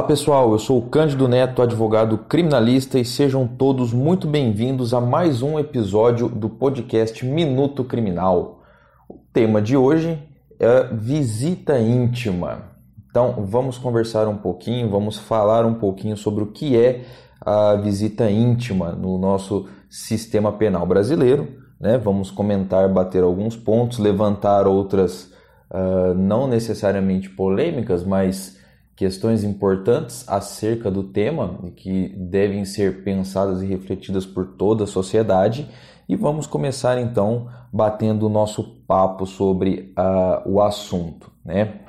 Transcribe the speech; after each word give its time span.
Olá 0.00 0.08
pessoal, 0.08 0.52
eu 0.52 0.58
sou 0.58 0.78
o 0.78 0.88
Cândido 0.88 1.28
Neto, 1.28 1.60
advogado 1.60 2.16
criminalista, 2.16 2.98
e 2.98 3.04
sejam 3.04 3.46
todos 3.46 3.92
muito 3.92 4.26
bem-vindos 4.26 4.94
a 4.94 5.00
mais 5.00 5.42
um 5.42 5.58
episódio 5.58 6.26
do 6.26 6.48
podcast 6.48 7.22
Minuto 7.26 7.84
Criminal. 7.84 8.62
O 9.06 9.18
tema 9.30 9.60
de 9.60 9.76
hoje 9.76 10.18
é 10.58 10.84
visita 10.84 11.78
íntima. 11.78 12.62
Então 13.10 13.44
vamos 13.46 13.76
conversar 13.76 14.26
um 14.26 14.38
pouquinho, 14.38 14.88
vamos 14.88 15.18
falar 15.18 15.66
um 15.66 15.74
pouquinho 15.74 16.16
sobre 16.16 16.44
o 16.44 16.46
que 16.46 16.78
é 16.78 17.04
a 17.38 17.74
visita 17.74 18.30
íntima 18.30 18.92
no 18.92 19.18
nosso 19.18 19.68
sistema 19.90 20.50
penal 20.50 20.86
brasileiro. 20.86 21.46
Né? 21.78 21.98
Vamos 21.98 22.30
comentar, 22.30 22.88
bater 22.88 23.22
alguns 23.22 23.54
pontos, 23.54 23.98
levantar 23.98 24.66
outras 24.66 25.30
uh, 25.70 26.14
não 26.14 26.48
necessariamente 26.48 27.28
polêmicas, 27.28 28.02
mas 28.02 28.58
questões 28.96 29.44
importantes 29.44 30.28
acerca 30.28 30.90
do 30.90 31.02
tema 31.02 31.58
e 31.64 31.70
que 31.70 32.08
devem 32.16 32.64
ser 32.64 33.02
pensadas 33.02 33.62
e 33.62 33.66
refletidas 33.66 34.26
por 34.26 34.46
toda 34.46 34.84
a 34.84 34.86
sociedade. 34.86 35.68
E 36.08 36.16
vamos 36.16 36.46
começar 36.46 37.00
então 37.00 37.48
batendo 37.72 38.26
o 38.26 38.28
nosso 38.28 38.62
papo 38.86 39.24
sobre 39.26 39.94
uh, 39.98 40.50
o 40.50 40.60
assunto, 40.60 41.30
né? 41.44 41.80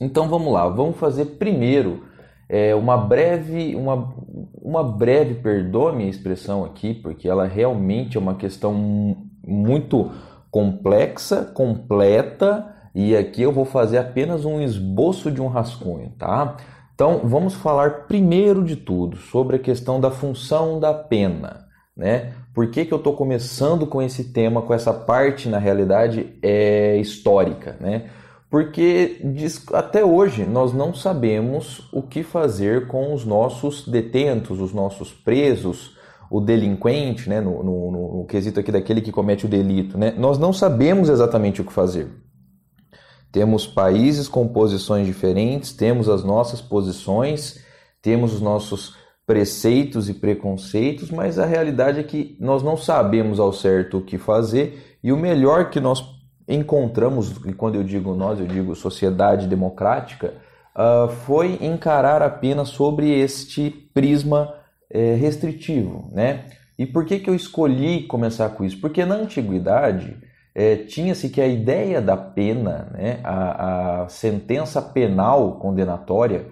Então 0.00 0.28
vamos 0.28 0.52
lá, 0.52 0.68
vamos 0.68 0.96
fazer 0.96 1.24
primeiro 1.36 2.02
é, 2.48 2.74
uma 2.74 2.96
breve, 2.96 3.74
uma, 3.74 4.12
uma 4.60 4.82
breve, 4.82 5.34
perdoe 5.36 6.02
a 6.02 6.08
expressão 6.08 6.64
aqui, 6.64 6.92
porque 6.92 7.28
ela 7.28 7.46
realmente 7.46 8.16
é 8.16 8.20
uma 8.20 8.34
questão 8.34 8.74
muito 9.46 10.10
complexa, 10.50 11.44
completa 11.44 12.73
e 12.94 13.16
aqui 13.16 13.42
eu 13.42 13.50
vou 13.50 13.64
fazer 13.64 13.98
apenas 13.98 14.44
um 14.44 14.60
esboço 14.60 15.30
de 15.30 15.42
um 15.42 15.48
rascunho, 15.48 16.12
tá? 16.16 16.56
Então, 16.94 17.22
vamos 17.24 17.54
falar 17.54 18.06
primeiro 18.06 18.62
de 18.62 18.76
tudo 18.76 19.16
sobre 19.16 19.56
a 19.56 19.58
questão 19.58 20.00
da 20.00 20.12
função 20.12 20.78
da 20.78 20.94
pena, 20.94 21.66
né? 21.96 22.34
Por 22.54 22.70
que, 22.70 22.84
que 22.84 22.94
eu 22.94 22.98
estou 22.98 23.14
começando 23.14 23.84
com 23.84 24.00
esse 24.00 24.32
tema, 24.32 24.62
com 24.62 24.72
essa 24.72 24.92
parte, 24.92 25.48
na 25.48 25.58
realidade, 25.58 26.38
é 26.40 26.96
histórica, 26.98 27.76
né? 27.80 28.10
Porque 28.48 29.20
até 29.72 30.04
hoje 30.04 30.44
nós 30.44 30.72
não 30.72 30.94
sabemos 30.94 31.88
o 31.92 32.00
que 32.00 32.22
fazer 32.22 32.86
com 32.86 33.12
os 33.12 33.24
nossos 33.24 33.88
detentos, 33.88 34.60
os 34.60 34.72
nossos 34.72 35.12
presos, 35.12 35.96
o 36.30 36.40
delinquente, 36.40 37.28
né? 37.28 37.40
No, 37.40 37.60
no, 37.64 38.18
no 38.18 38.24
quesito 38.26 38.60
aqui 38.60 38.70
daquele 38.70 39.00
que 39.00 39.10
comete 39.10 39.46
o 39.46 39.48
delito, 39.48 39.98
né? 39.98 40.14
Nós 40.16 40.38
não 40.38 40.52
sabemos 40.52 41.08
exatamente 41.08 41.60
o 41.60 41.64
que 41.64 41.72
fazer. 41.72 42.08
Temos 43.34 43.66
países 43.66 44.28
com 44.28 44.46
posições 44.46 45.08
diferentes, 45.08 45.72
temos 45.72 46.08
as 46.08 46.22
nossas 46.22 46.60
posições, 46.60 47.58
temos 48.00 48.32
os 48.32 48.40
nossos 48.40 48.94
preceitos 49.26 50.08
e 50.08 50.14
preconceitos, 50.14 51.10
mas 51.10 51.36
a 51.36 51.44
realidade 51.44 51.98
é 51.98 52.04
que 52.04 52.36
nós 52.38 52.62
não 52.62 52.76
sabemos 52.76 53.40
ao 53.40 53.52
certo 53.52 53.98
o 53.98 54.02
que 54.02 54.18
fazer 54.18 54.98
e 55.02 55.10
o 55.10 55.16
melhor 55.16 55.68
que 55.68 55.80
nós 55.80 56.00
encontramos, 56.46 57.32
e 57.44 57.52
quando 57.52 57.74
eu 57.74 57.82
digo 57.82 58.14
nós, 58.14 58.38
eu 58.38 58.46
digo 58.46 58.72
sociedade 58.76 59.48
democrática, 59.48 60.34
uh, 60.76 61.08
foi 61.08 61.58
encarar 61.60 62.22
apenas 62.22 62.68
sobre 62.68 63.10
este 63.18 63.68
prisma 63.68 64.54
uh, 64.94 65.16
restritivo. 65.18 66.08
Né? 66.12 66.44
E 66.78 66.86
por 66.86 67.04
que, 67.04 67.18
que 67.18 67.28
eu 67.28 67.34
escolhi 67.34 68.04
começar 68.04 68.50
com 68.50 68.64
isso? 68.64 68.80
Porque 68.80 69.04
na 69.04 69.16
antiguidade 69.16 70.16
é, 70.54 70.76
tinha-se 70.76 71.28
que 71.28 71.40
a 71.40 71.46
ideia 71.46 72.00
da 72.00 72.16
pena, 72.16 72.88
né, 72.92 73.18
a, 73.24 74.02
a 74.02 74.08
sentença 74.08 74.80
penal 74.80 75.58
condenatória, 75.58 76.46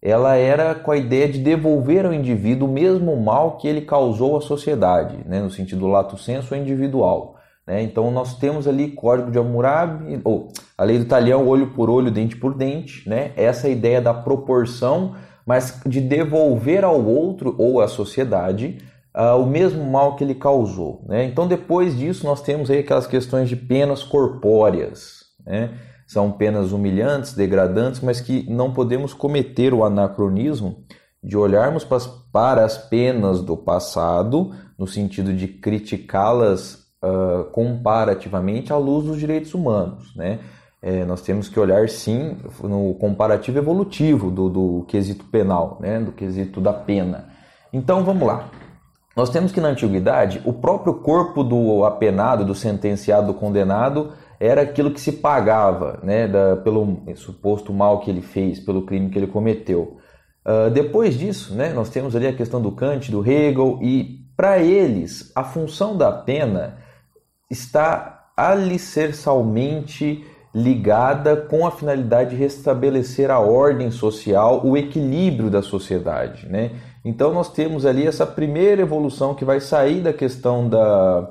ela 0.00 0.36
era 0.36 0.76
com 0.76 0.92
a 0.92 0.96
ideia 0.96 1.28
de 1.28 1.40
devolver 1.40 2.06
ao 2.06 2.14
indivíduo 2.14 2.68
o 2.68 2.72
mesmo 2.72 3.16
mal 3.16 3.56
que 3.56 3.66
ele 3.66 3.80
causou 3.80 4.36
à 4.36 4.40
sociedade, 4.40 5.18
né, 5.26 5.40
no 5.40 5.50
sentido 5.50 5.88
lato 5.88 6.16
senso 6.16 6.54
individual. 6.54 7.36
Né? 7.66 7.82
Então 7.82 8.10
nós 8.12 8.38
temos 8.38 8.68
ali 8.68 8.92
Código 8.92 9.30
de 9.30 9.38
Hammurabi, 9.38 10.20
ou 10.22 10.48
a 10.76 10.84
lei 10.84 10.98
do 10.98 11.04
talhão, 11.04 11.46
olho 11.46 11.74
por 11.74 11.90
olho, 11.90 12.12
dente 12.12 12.36
por 12.36 12.54
dente, 12.54 13.08
né? 13.08 13.32
essa 13.36 13.68
ideia 13.68 14.00
da 14.00 14.14
proporção, 14.14 15.16
mas 15.44 15.80
de 15.84 16.00
devolver 16.00 16.84
ao 16.84 17.04
outro 17.04 17.56
ou 17.58 17.80
à 17.80 17.88
sociedade 17.88 18.78
uh, 19.16 19.40
o 19.40 19.46
mesmo 19.46 19.84
mal 19.84 20.16
que 20.16 20.24
ele 20.24 20.34
causou. 20.34 21.04
Né? 21.06 21.24
Então, 21.24 21.46
depois 21.46 21.96
disso, 21.96 22.26
nós 22.26 22.42
temos 22.42 22.70
aí 22.70 22.78
aquelas 22.78 23.06
questões 23.06 23.48
de 23.48 23.56
penas 23.56 24.02
corpóreas. 24.02 25.24
Né? 25.44 25.70
São 26.06 26.32
penas 26.32 26.72
humilhantes, 26.72 27.34
degradantes, 27.34 28.00
mas 28.00 28.20
que 28.20 28.48
não 28.50 28.72
podemos 28.72 29.12
cometer 29.12 29.74
o 29.74 29.84
anacronismo 29.84 30.84
de 31.22 31.36
olharmos 31.36 31.86
para 32.32 32.64
as 32.64 32.78
penas 32.78 33.42
do 33.42 33.56
passado, 33.56 34.52
no 34.78 34.86
sentido 34.86 35.34
de 35.34 35.48
criticá-las 35.48 36.86
uh, 37.02 37.44
comparativamente 37.50 38.72
à 38.72 38.76
luz 38.76 39.06
dos 39.06 39.18
direitos 39.18 39.52
humanos. 39.52 40.14
Né? 40.14 40.38
É, 40.80 41.04
nós 41.04 41.22
temos 41.22 41.48
que 41.48 41.58
olhar 41.58 41.88
sim 41.88 42.36
no 42.62 42.94
comparativo 42.94 43.58
evolutivo 43.58 44.30
do, 44.30 44.48
do 44.48 44.84
quesito 44.86 45.24
penal, 45.24 45.78
né? 45.80 45.98
do 45.98 46.12
quesito 46.12 46.60
da 46.60 46.72
pena. 46.72 47.30
Então 47.72 48.04
vamos 48.04 48.26
lá. 48.26 48.48
Nós 49.18 49.30
temos 49.30 49.50
que 49.50 49.60
na 49.60 49.70
antiguidade 49.70 50.40
o 50.44 50.52
próprio 50.52 50.94
corpo 50.94 51.42
do 51.42 51.84
apenado, 51.84 52.44
do 52.44 52.54
sentenciado, 52.54 53.26
do 53.26 53.34
condenado 53.34 54.12
era 54.38 54.62
aquilo 54.62 54.92
que 54.92 55.00
se 55.00 55.10
pagava, 55.10 55.98
né, 56.04 56.28
da, 56.28 56.54
pelo 56.54 57.02
suposto 57.16 57.72
mal 57.72 57.98
que 57.98 58.08
ele 58.08 58.22
fez, 58.22 58.60
pelo 58.60 58.82
crime 58.82 59.10
que 59.10 59.18
ele 59.18 59.26
cometeu. 59.26 59.96
Uh, 60.46 60.70
depois 60.70 61.18
disso, 61.18 61.52
né, 61.52 61.72
nós 61.72 61.90
temos 61.90 62.14
ali 62.14 62.28
a 62.28 62.32
questão 62.32 62.62
do 62.62 62.70
Kant, 62.70 63.10
do 63.10 63.28
Hegel 63.28 63.80
e 63.82 64.20
para 64.36 64.60
eles 64.60 65.32
a 65.34 65.42
função 65.42 65.96
da 65.96 66.12
pena 66.12 66.78
está 67.50 68.30
alicerçalmente 68.36 70.24
ligada 70.54 71.36
com 71.36 71.66
a 71.66 71.70
finalidade 71.70 72.30
de 72.30 72.36
restabelecer 72.36 73.30
a 73.30 73.38
ordem 73.38 73.90
social, 73.90 74.64
o 74.64 74.76
equilíbrio 74.76 75.50
da 75.50 75.62
sociedade, 75.62 76.48
né? 76.48 76.72
Então 77.04 77.32
nós 77.32 77.52
temos 77.52 77.86
ali 77.86 78.06
essa 78.06 78.26
primeira 78.26 78.82
evolução 78.82 79.34
que 79.34 79.44
vai 79.44 79.60
sair 79.60 80.00
da 80.00 80.12
questão 80.12 80.68
da, 80.68 81.30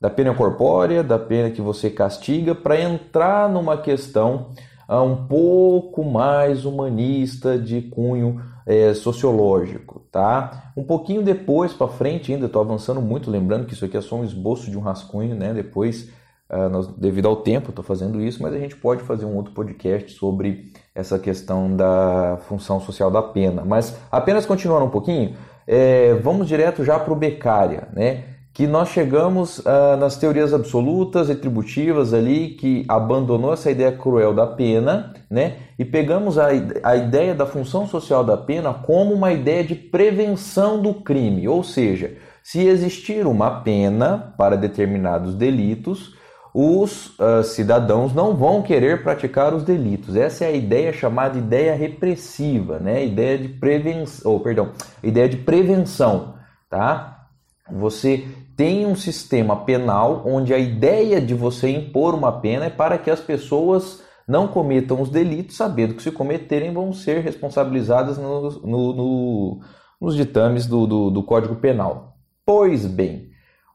da 0.00 0.10
pena 0.10 0.34
corpórea, 0.34 1.02
da 1.02 1.18
pena 1.18 1.50
que 1.50 1.60
você 1.60 1.90
castiga, 1.90 2.54
para 2.54 2.80
entrar 2.80 3.48
numa 3.48 3.76
questão 3.78 4.52
uh, 4.88 5.02
um 5.02 5.26
pouco 5.26 6.04
mais 6.04 6.64
humanista 6.64 7.58
de 7.58 7.82
cunho 7.82 8.40
é, 8.66 8.92
sociológico, 8.94 10.00
tá? 10.10 10.72
Um 10.76 10.82
pouquinho 10.84 11.22
depois 11.22 11.72
para 11.72 11.88
frente 11.88 12.32
ainda, 12.32 12.46
estou 12.46 12.60
avançando 12.60 13.00
muito, 13.00 13.30
lembrando 13.30 13.64
que 13.64 13.74
isso 13.74 13.84
aqui 13.84 13.96
é 13.96 14.00
só 14.00 14.16
um 14.16 14.24
esboço 14.24 14.70
de 14.70 14.76
um 14.76 14.82
rascunho, 14.82 15.34
né? 15.34 15.54
Depois 15.54 16.10
Uh, 16.48 16.68
nós, 16.68 16.86
devido 16.88 17.26
ao 17.26 17.36
tempo, 17.36 17.70
estou 17.70 17.84
fazendo 17.84 18.20
isso, 18.20 18.42
mas 18.42 18.54
a 18.54 18.58
gente 18.58 18.76
pode 18.76 19.02
fazer 19.02 19.24
um 19.24 19.34
outro 19.34 19.52
podcast 19.52 20.12
sobre 20.12 20.72
essa 20.94 21.18
questão 21.18 21.76
da 21.76 22.38
função 22.48 22.80
social 22.80 23.10
da 23.10 23.22
pena. 23.22 23.64
Mas 23.64 23.96
apenas 24.10 24.46
continuando 24.46 24.86
um 24.86 24.90
pouquinho, 24.90 25.36
é, 25.66 26.14
vamos 26.14 26.46
direto 26.46 26.84
já 26.84 26.98
para 26.98 27.12
o 27.12 27.16
Beccaria, 27.16 27.88
né? 27.92 28.24
que 28.56 28.66
nós 28.66 28.88
chegamos 28.88 29.58
uh, 29.58 29.98
nas 30.00 30.16
teorias 30.16 30.54
absolutas 30.54 31.28
e 31.28 31.34
tributivas 31.34 32.14
ali, 32.14 32.54
que 32.54 32.86
abandonou 32.88 33.52
essa 33.52 33.70
ideia 33.70 33.92
cruel 33.92 34.32
da 34.32 34.46
pena, 34.46 35.12
né? 35.28 35.56
e 35.78 35.84
pegamos 35.84 36.38
a, 36.38 36.46
a 36.82 36.96
ideia 36.96 37.34
da 37.34 37.44
função 37.44 37.86
social 37.86 38.24
da 38.24 38.34
pena 38.34 38.72
como 38.72 39.12
uma 39.12 39.30
ideia 39.30 39.62
de 39.62 39.74
prevenção 39.74 40.80
do 40.80 40.94
crime, 40.94 41.46
ou 41.46 41.62
seja, 41.62 42.16
se 42.42 42.66
existir 42.66 43.26
uma 43.26 43.60
pena 43.60 44.32
para 44.38 44.56
determinados 44.56 45.34
delitos, 45.34 46.15
os 46.58 47.08
uh, 47.18 47.44
cidadãos 47.44 48.14
não 48.14 48.34
vão 48.34 48.62
querer 48.62 49.02
praticar 49.02 49.52
os 49.52 49.62
delitos. 49.62 50.16
Essa 50.16 50.46
é 50.46 50.48
a 50.48 50.52
ideia 50.52 50.90
chamada 50.90 51.36
ideia 51.36 51.74
repressiva, 51.74 52.78
né? 52.78 53.04
Ideia 53.04 53.36
de 53.36 53.48
prevenção, 53.48 54.34
oh, 54.34 54.40
perdão, 54.40 54.72
ideia 55.02 55.28
de 55.28 55.36
prevenção, 55.36 56.36
tá? 56.70 57.26
Você 57.70 58.26
tem 58.56 58.86
um 58.86 58.96
sistema 58.96 59.66
penal 59.66 60.22
onde 60.24 60.54
a 60.54 60.58
ideia 60.58 61.20
de 61.20 61.34
você 61.34 61.68
impor 61.68 62.14
uma 62.14 62.40
pena 62.40 62.64
é 62.64 62.70
para 62.70 62.96
que 62.96 63.10
as 63.10 63.20
pessoas 63.20 64.02
não 64.26 64.48
cometam 64.48 65.02
os 65.02 65.10
delitos, 65.10 65.58
sabendo 65.58 65.92
que 65.92 66.02
se 66.02 66.10
cometerem 66.10 66.72
vão 66.72 66.90
ser 66.90 67.20
responsabilizadas 67.20 68.16
no, 68.16 68.50
no, 68.62 68.92
no, 68.94 69.60
nos 70.00 70.16
ditames 70.16 70.66
do, 70.66 70.86
do, 70.86 71.10
do 71.10 71.22
Código 71.22 71.56
Penal. 71.56 72.16
Pois 72.46 72.86
bem, 72.86 73.25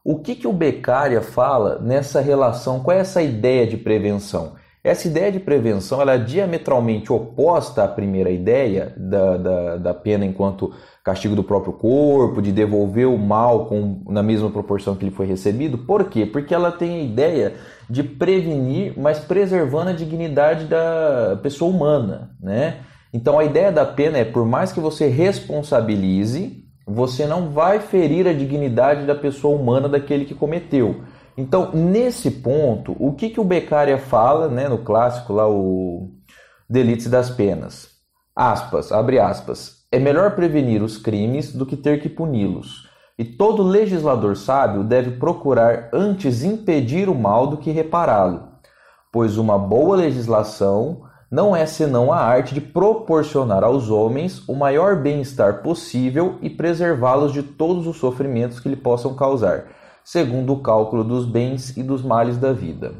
o 0.04 0.18
que, 0.18 0.34
que 0.34 0.48
o 0.48 0.52
Beccaria 0.52 1.20
fala 1.20 1.78
nessa 1.78 2.20
relação? 2.20 2.80
Qual 2.80 2.96
é 2.96 3.00
essa 3.00 3.22
ideia 3.22 3.66
de 3.66 3.76
prevenção? 3.76 4.54
Essa 4.84 5.06
ideia 5.06 5.30
de 5.30 5.38
prevenção 5.38 6.00
ela 6.00 6.14
é 6.14 6.18
diametralmente 6.18 7.12
oposta 7.12 7.84
à 7.84 7.88
primeira 7.88 8.30
ideia 8.30 8.92
da, 8.96 9.36
da, 9.36 9.76
da, 9.76 9.94
pena 9.94 10.26
enquanto 10.26 10.74
castigo 11.04 11.36
do 11.36 11.44
próprio 11.44 11.72
corpo, 11.72 12.42
de 12.42 12.50
devolver 12.50 13.06
o 13.06 13.16
mal 13.16 13.66
com, 13.66 14.02
na 14.08 14.24
mesma 14.24 14.50
proporção 14.50 14.96
que 14.96 15.04
ele 15.04 15.14
foi 15.14 15.26
recebido. 15.26 15.78
Por 15.78 16.06
quê? 16.06 16.26
Porque 16.26 16.52
ela 16.52 16.72
tem 16.72 16.98
a 16.98 17.02
ideia 17.04 17.54
de 17.88 18.02
prevenir, 18.02 18.94
mas 18.96 19.20
preservando 19.20 19.90
a 19.90 19.94
dignidade 19.94 20.64
da 20.64 21.38
pessoa 21.40 21.70
humana. 21.70 22.32
Né? 22.40 22.78
Então 23.14 23.38
a 23.38 23.44
ideia 23.44 23.70
da 23.70 23.86
pena 23.86 24.18
é, 24.18 24.24
por 24.24 24.44
mais 24.44 24.72
que 24.72 24.80
você 24.80 25.06
responsabilize, 25.06 26.61
você 26.86 27.26
não 27.26 27.50
vai 27.50 27.80
ferir 27.80 28.26
a 28.26 28.32
dignidade 28.32 29.06
da 29.06 29.14
pessoa 29.14 29.56
humana 29.56 29.88
daquele 29.88 30.24
que 30.24 30.34
cometeu. 30.34 31.02
Então, 31.36 31.70
nesse 31.72 32.30
ponto, 32.30 32.94
o 32.98 33.12
que, 33.14 33.30
que 33.30 33.40
o 33.40 33.44
Beccaria 33.44 33.98
fala, 33.98 34.48
né, 34.48 34.68
no 34.68 34.78
clássico 34.78 35.32
lá, 35.32 35.48
o 35.48 36.10
Delites 36.68 37.08
das 37.08 37.30
Penas? 37.30 37.88
Aspas, 38.34 38.92
abre 38.92 39.18
aspas. 39.18 39.86
É 39.90 39.98
melhor 39.98 40.34
prevenir 40.34 40.82
os 40.82 40.96
crimes 40.96 41.52
do 41.52 41.66
que 41.66 41.76
ter 41.76 42.00
que 42.00 42.08
puni-los. 42.08 42.88
E 43.18 43.24
todo 43.24 43.62
legislador 43.62 44.36
sábio 44.36 44.82
deve 44.82 45.12
procurar 45.12 45.90
antes 45.92 46.42
impedir 46.42 47.08
o 47.08 47.14
mal 47.14 47.46
do 47.46 47.58
que 47.58 47.70
repará-lo, 47.70 48.48
pois 49.12 49.36
uma 49.36 49.58
boa 49.58 49.96
legislação 49.96 51.02
não 51.32 51.56
é 51.56 51.64
senão 51.64 52.12
a 52.12 52.18
arte 52.18 52.52
de 52.52 52.60
proporcionar 52.60 53.64
aos 53.64 53.88
homens 53.88 54.46
o 54.46 54.54
maior 54.54 54.96
bem-estar 54.96 55.62
possível 55.62 56.36
e 56.42 56.50
preservá-los 56.50 57.32
de 57.32 57.42
todos 57.42 57.86
os 57.86 57.96
sofrimentos 57.96 58.60
que 58.60 58.68
lhe 58.68 58.76
possam 58.76 59.14
causar, 59.14 59.64
segundo 60.04 60.52
o 60.52 60.60
cálculo 60.60 61.02
dos 61.02 61.24
bens 61.24 61.74
e 61.74 61.82
dos 61.82 62.02
males 62.02 62.36
da 62.36 62.52
vida. 62.52 62.92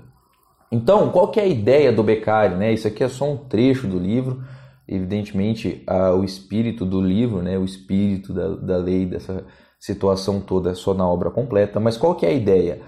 Então, 0.71 1.11
qual 1.11 1.29
que 1.29 1.39
é 1.39 1.43
a 1.43 1.47
ideia 1.47 1.93
do 1.93 2.03
Beccari? 2.03 2.55
Né? 2.55 2.73
Isso 2.73 2.89
aqui 2.89 3.05
é 3.05 3.09
só 3.09 3.31
um 3.31 3.37
trecho 3.37 3.87
do 3.87 3.99
livro, 3.99 4.43
evidentemente 4.89 5.85
o 6.19 6.25
espírito 6.25 6.87
do 6.87 7.03
livro, 7.03 7.43
né? 7.43 7.59
o 7.59 7.67
espírito 7.67 8.33
da, 8.33 8.49
da 8.49 8.77
lei, 8.79 9.05
dessa 9.05 9.45
situação 9.79 10.41
toda 10.41 10.71
é 10.71 10.75
só 10.75 10.95
na 10.95 11.07
obra 11.07 11.31
completa, 11.31 11.79
mas 11.79 11.99
qual 11.99 12.15
que 12.15 12.25
é 12.25 12.31
a 12.31 12.33
ideia? 12.33 12.81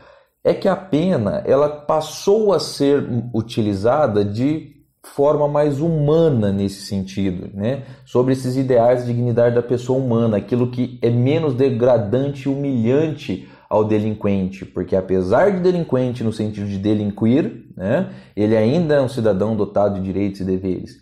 É 0.42 0.54
que 0.54 0.68
a 0.68 0.76
pena 0.76 1.42
ela 1.44 1.68
passou 1.68 2.54
a 2.54 2.58
ser 2.58 3.06
utilizada 3.34 4.24
de 4.24 4.73
forma 5.04 5.46
mais 5.46 5.80
humana 5.80 6.50
nesse 6.50 6.82
sentido, 6.86 7.50
né? 7.54 7.84
Sobre 8.04 8.32
esses 8.32 8.56
ideais 8.56 9.02
de 9.04 9.12
dignidade 9.12 9.54
da 9.54 9.62
pessoa 9.62 9.98
humana, 9.98 10.38
aquilo 10.38 10.70
que 10.70 10.98
é 11.02 11.10
menos 11.10 11.54
degradante 11.54 12.48
e 12.48 12.52
humilhante 12.52 13.48
ao 13.68 13.84
delinquente, 13.84 14.64
porque 14.64 14.94
apesar 14.94 15.50
de 15.50 15.60
delinquente 15.60 16.22
no 16.22 16.32
sentido 16.32 16.66
de 16.66 16.78
delinquir, 16.78 17.66
né, 17.76 18.10
ele 18.36 18.56
ainda 18.56 18.94
é 18.94 19.00
um 19.00 19.08
cidadão 19.08 19.56
dotado 19.56 19.96
de 19.96 20.02
direitos 20.02 20.40
e 20.40 20.44
deveres. 20.44 20.92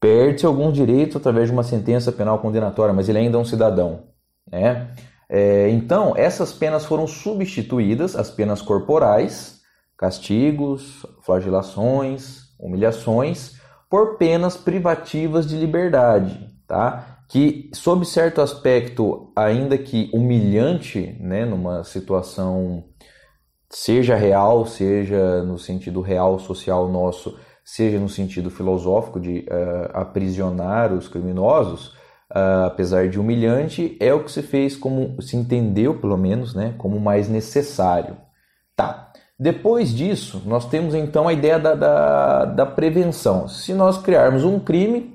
Perde 0.00 0.44
alguns 0.44 0.74
direitos 0.74 1.16
através 1.16 1.48
de 1.48 1.52
uma 1.52 1.62
sentença 1.62 2.10
penal 2.10 2.38
condenatória, 2.38 2.94
mas 2.94 3.08
ele 3.08 3.18
ainda 3.18 3.36
é 3.36 3.40
um 3.40 3.44
cidadão, 3.44 4.04
né? 4.50 4.88
É, 5.28 5.70
então, 5.70 6.14
essas 6.16 6.52
penas 6.52 6.84
foram 6.84 7.06
substituídas, 7.06 8.14
as 8.14 8.30
penas 8.30 8.60
corporais, 8.60 9.60
castigos, 9.96 11.04
flagelações, 11.22 12.43
humilhações 12.58 13.60
por 13.90 14.16
penas 14.16 14.56
privativas 14.56 15.46
de 15.46 15.56
liberdade, 15.56 16.50
tá? 16.66 17.20
Que 17.28 17.70
sob 17.72 18.04
certo 18.04 18.40
aspecto, 18.40 19.32
ainda 19.36 19.78
que 19.78 20.10
humilhante, 20.12 21.16
né, 21.20 21.44
numa 21.44 21.84
situação 21.84 22.84
seja 23.70 24.14
real, 24.14 24.66
seja 24.66 25.42
no 25.42 25.58
sentido 25.58 26.00
real 26.00 26.38
social 26.38 26.88
nosso, 26.88 27.38
seja 27.64 27.98
no 27.98 28.08
sentido 28.08 28.50
filosófico 28.50 29.18
de 29.18 29.40
uh, 29.40 29.90
aprisionar 29.92 30.92
os 30.92 31.08
criminosos, 31.08 31.88
uh, 32.30 32.66
apesar 32.66 33.08
de 33.08 33.18
humilhante, 33.18 33.96
é 33.98 34.12
o 34.12 34.22
que 34.22 34.30
se 34.30 34.42
fez 34.42 34.76
como 34.76 35.20
se 35.20 35.36
entendeu, 35.36 35.98
pelo 35.98 36.16
menos, 36.16 36.54
né, 36.54 36.74
como 36.78 37.00
mais 37.00 37.28
necessário. 37.28 38.16
Tá. 38.76 39.12
Depois 39.38 39.92
disso, 39.92 40.42
nós 40.46 40.66
temos 40.66 40.94
então 40.94 41.26
a 41.26 41.32
ideia 41.32 41.58
da, 41.58 41.74
da, 41.74 42.44
da 42.44 42.66
prevenção. 42.66 43.48
Se 43.48 43.74
nós 43.74 43.98
criarmos 43.98 44.44
um 44.44 44.60
crime, 44.60 45.14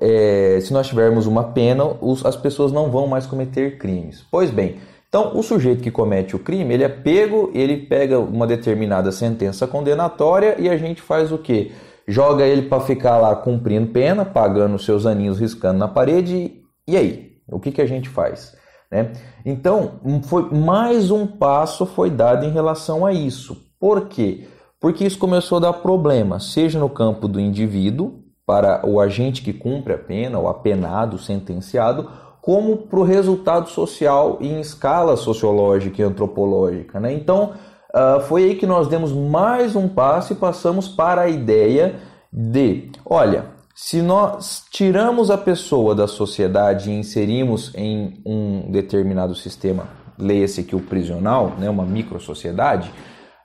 é, 0.00 0.58
se 0.60 0.72
nós 0.72 0.88
tivermos 0.88 1.26
uma 1.26 1.52
pena, 1.52 1.84
os, 2.00 2.24
as 2.26 2.36
pessoas 2.36 2.70
não 2.70 2.90
vão 2.90 3.06
mais 3.06 3.26
cometer 3.26 3.78
crimes. 3.78 4.22
Pois 4.30 4.50
bem, 4.50 4.78
então 5.08 5.38
o 5.38 5.42
sujeito 5.42 5.82
que 5.82 5.90
comete 5.90 6.36
o 6.36 6.38
crime, 6.38 6.74
ele 6.74 6.84
é 6.84 6.88
pego, 6.88 7.50
ele 7.54 7.76
pega 7.86 8.18
uma 8.18 8.46
determinada 8.46 9.10
sentença 9.10 9.66
condenatória 9.66 10.56
e 10.58 10.68
a 10.68 10.76
gente 10.76 11.00
faz 11.00 11.32
o 11.32 11.38
quê? 11.38 11.72
Joga 12.06 12.44
ele 12.44 12.62
para 12.62 12.80
ficar 12.80 13.18
lá 13.18 13.34
cumprindo 13.36 13.92
pena, 13.92 14.24
pagando 14.24 14.78
seus 14.78 15.06
aninhos 15.06 15.38
riscando 15.38 15.78
na 15.78 15.88
parede. 15.88 16.62
E 16.86 16.96
aí? 16.96 17.32
O 17.46 17.60
que, 17.60 17.70
que 17.70 17.80
a 17.80 17.86
gente 17.86 18.08
faz? 18.08 18.56
Né? 18.92 19.10
Então, 19.42 19.92
foi 20.24 20.50
mais 20.50 21.10
um 21.10 21.26
passo 21.26 21.86
foi 21.86 22.10
dado 22.10 22.44
em 22.44 22.50
relação 22.50 23.06
a 23.06 23.12
isso. 23.12 23.56
Por 23.80 24.06
quê? 24.06 24.46
Porque 24.78 25.06
isso 25.06 25.18
começou 25.18 25.56
a 25.56 25.62
dar 25.62 25.72
problema, 25.72 26.38
seja 26.38 26.78
no 26.78 26.90
campo 26.90 27.26
do 27.26 27.40
indivíduo, 27.40 28.20
para 28.44 28.86
o 28.86 29.00
agente 29.00 29.40
que 29.40 29.52
cumpre 29.52 29.94
a 29.94 29.98
pena, 29.98 30.38
o 30.38 30.46
apenado, 30.46 31.16
o 31.16 31.18
sentenciado, 31.18 32.10
como 32.42 32.76
para 32.76 32.98
o 32.98 33.04
resultado 33.04 33.70
social 33.70 34.36
em 34.40 34.60
escala 34.60 35.16
sociológica 35.16 36.02
e 36.02 36.04
antropológica. 36.04 37.00
Né? 37.00 37.14
Então, 37.14 37.52
uh, 37.94 38.20
foi 38.22 38.44
aí 38.44 38.54
que 38.56 38.66
nós 38.66 38.88
demos 38.88 39.12
mais 39.12 39.74
um 39.74 39.88
passo 39.88 40.32
e 40.32 40.36
passamos 40.36 40.88
para 40.88 41.22
a 41.22 41.28
ideia 41.28 41.96
de, 42.32 42.90
olha, 43.06 43.51
se 43.74 44.02
nós 44.02 44.64
tiramos 44.70 45.30
a 45.30 45.38
pessoa 45.38 45.94
da 45.94 46.06
sociedade 46.06 46.90
e 46.90 46.94
inserimos 46.94 47.72
em 47.74 48.20
um 48.24 48.70
determinado 48.70 49.34
sistema, 49.34 49.88
leia-se 50.18 50.60
aqui 50.60 50.76
o 50.76 50.80
prisional, 50.80 51.54
né, 51.58 51.70
uma 51.70 51.84
microsociedade, 51.84 52.92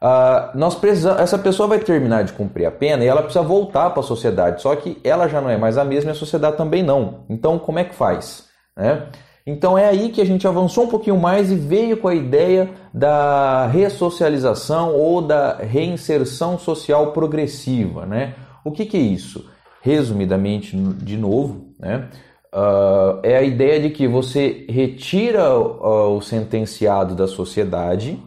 uh, 0.01 0.57
nós 0.57 0.75
precisamos, 0.75 1.21
essa 1.21 1.37
pessoa 1.37 1.67
vai 1.67 1.79
terminar 1.79 2.23
de 2.23 2.33
cumprir 2.33 2.65
a 2.65 2.71
pena 2.71 3.03
e 3.03 3.07
ela 3.07 3.21
precisa 3.21 3.43
voltar 3.43 3.89
para 3.91 4.01
a 4.01 4.03
sociedade, 4.03 4.61
só 4.61 4.75
que 4.75 4.99
ela 5.03 5.27
já 5.27 5.39
não 5.39 5.49
é 5.49 5.57
mais 5.57 5.77
a 5.77 5.85
mesma 5.85 6.11
e 6.11 6.13
a 6.13 6.15
sociedade 6.15 6.57
também 6.57 6.83
não. 6.83 7.25
Então, 7.29 7.57
como 7.57 7.79
é 7.79 7.85
que 7.85 7.95
faz? 7.95 8.47
Né? 8.75 9.07
Então 9.45 9.77
é 9.77 9.87
aí 9.87 10.09
que 10.09 10.19
a 10.19 10.25
gente 10.25 10.45
avançou 10.45 10.83
um 10.83 10.89
pouquinho 10.89 11.17
mais 11.17 11.49
e 11.49 11.55
veio 11.55 11.95
com 11.95 12.09
a 12.09 12.13
ideia 12.13 12.69
da 12.93 13.65
ressocialização 13.67 14.93
ou 14.93 15.21
da 15.21 15.55
reinserção 15.55 16.59
social 16.59 17.13
progressiva. 17.13 18.05
Né? 18.05 18.35
O 18.65 18.71
que, 18.71 18.85
que 18.85 18.97
é 18.97 18.99
isso? 18.99 19.49
Resumidamente 19.81 20.75
de 20.75 21.17
novo, 21.17 21.73
né? 21.79 22.09
Uh, 22.53 23.19
é 23.23 23.37
a 23.37 23.43
ideia 23.43 23.79
de 23.79 23.89
que 23.89 24.07
você 24.07 24.65
retira 24.69 25.53
uh, 25.59 26.15
o 26.15 26.21
sentenciado 26.21 27.13
da 27.13 27.27
sociedade 27.27 28.17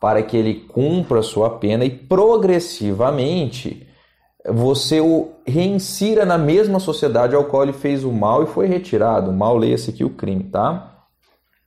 para 0.00 0.22
que 0.22 0.36
ele 0.36 0.66
cumpra 0.68 1.20
a 1.20 1.22
sua 1.22 1.58
pena 1.58 1.84
e 1.84 1.90
progressivamente 1.90 3.88
você 4.46 5.00
o 5.00 5.32
reinsira 5.46 6.24
na 6.24 6.36
mesma 6.36 6.80
sociedade 6.80 7.34
ao 7.34 7.44
qual 7.44 7.62
ele 7.62 7.72
fez 7.72 8.04
o 8.04 8.12
mal 8.12 8.42
e 8.42 8.46
foi 8.46 8.66
retirado. 8.66 9.30
O 9.30 9.34
mal, 9.34 9.56
leia-se 9.56 9.90
aqui 9.90 10.04
o 10.04 10.10
crime, 10.10 10.44
tá? 10.44 11.06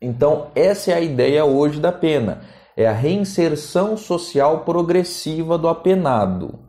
Então, 0.01 0.47
essa 0.53 0.91
é 0.91 0.93
a 0.93 1.01
ideia 1.01 1.45
hoje 1.45 1.79
da 1.79 1.91
pena. 1.91 2.41
É 2.75 2.85
a 2.85 2.91
reinserção 2.91 3.95
social 3.95 4.59
progressiva 4.59 5.57
do 5.57 5.67
apenado. 5.67 6.59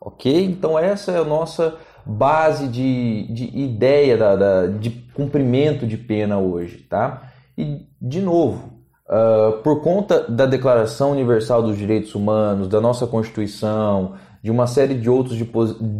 Ok? 0.00 0.44
Então, 0.44 0.78
essa 0.78 1.12
é 1.12 1.18
a 1.18 1.24
nossa 1.24 1.76
base 2.06 2.68
de, 2.68 3.26
de 3.32 3.58
ideia 3.58 4.16
da, 4.16 4.36
da, 4.36 4.66
de 4.68 4.90
cumprimento 5.12 5.86
de 5.86 5.96
pena 5.96 6.38
hoje, 6.38 6.78
tá? 6.88 7.32
E, 7.58 7.86
de 8.00 8.20
novo, 8.20 8.70
uh, 9.08 9.60
por 9.62 9.82
conta 9.82 10.22
da 10.30 10.46
Declaração 10.46 11.10
Universal 11.10 11.62
dos 11.62 11.76
Direitos 11.76 12.14
Humanos, 12.14 12.68
da 12.68 12.80
nossa 12.80 13.06
Constituição, 13.06 14.14
de 14.40 14.50
uma 14.52 14.68
série 14.68 14.94
de 14.94 15.10
outros 15.10 15.36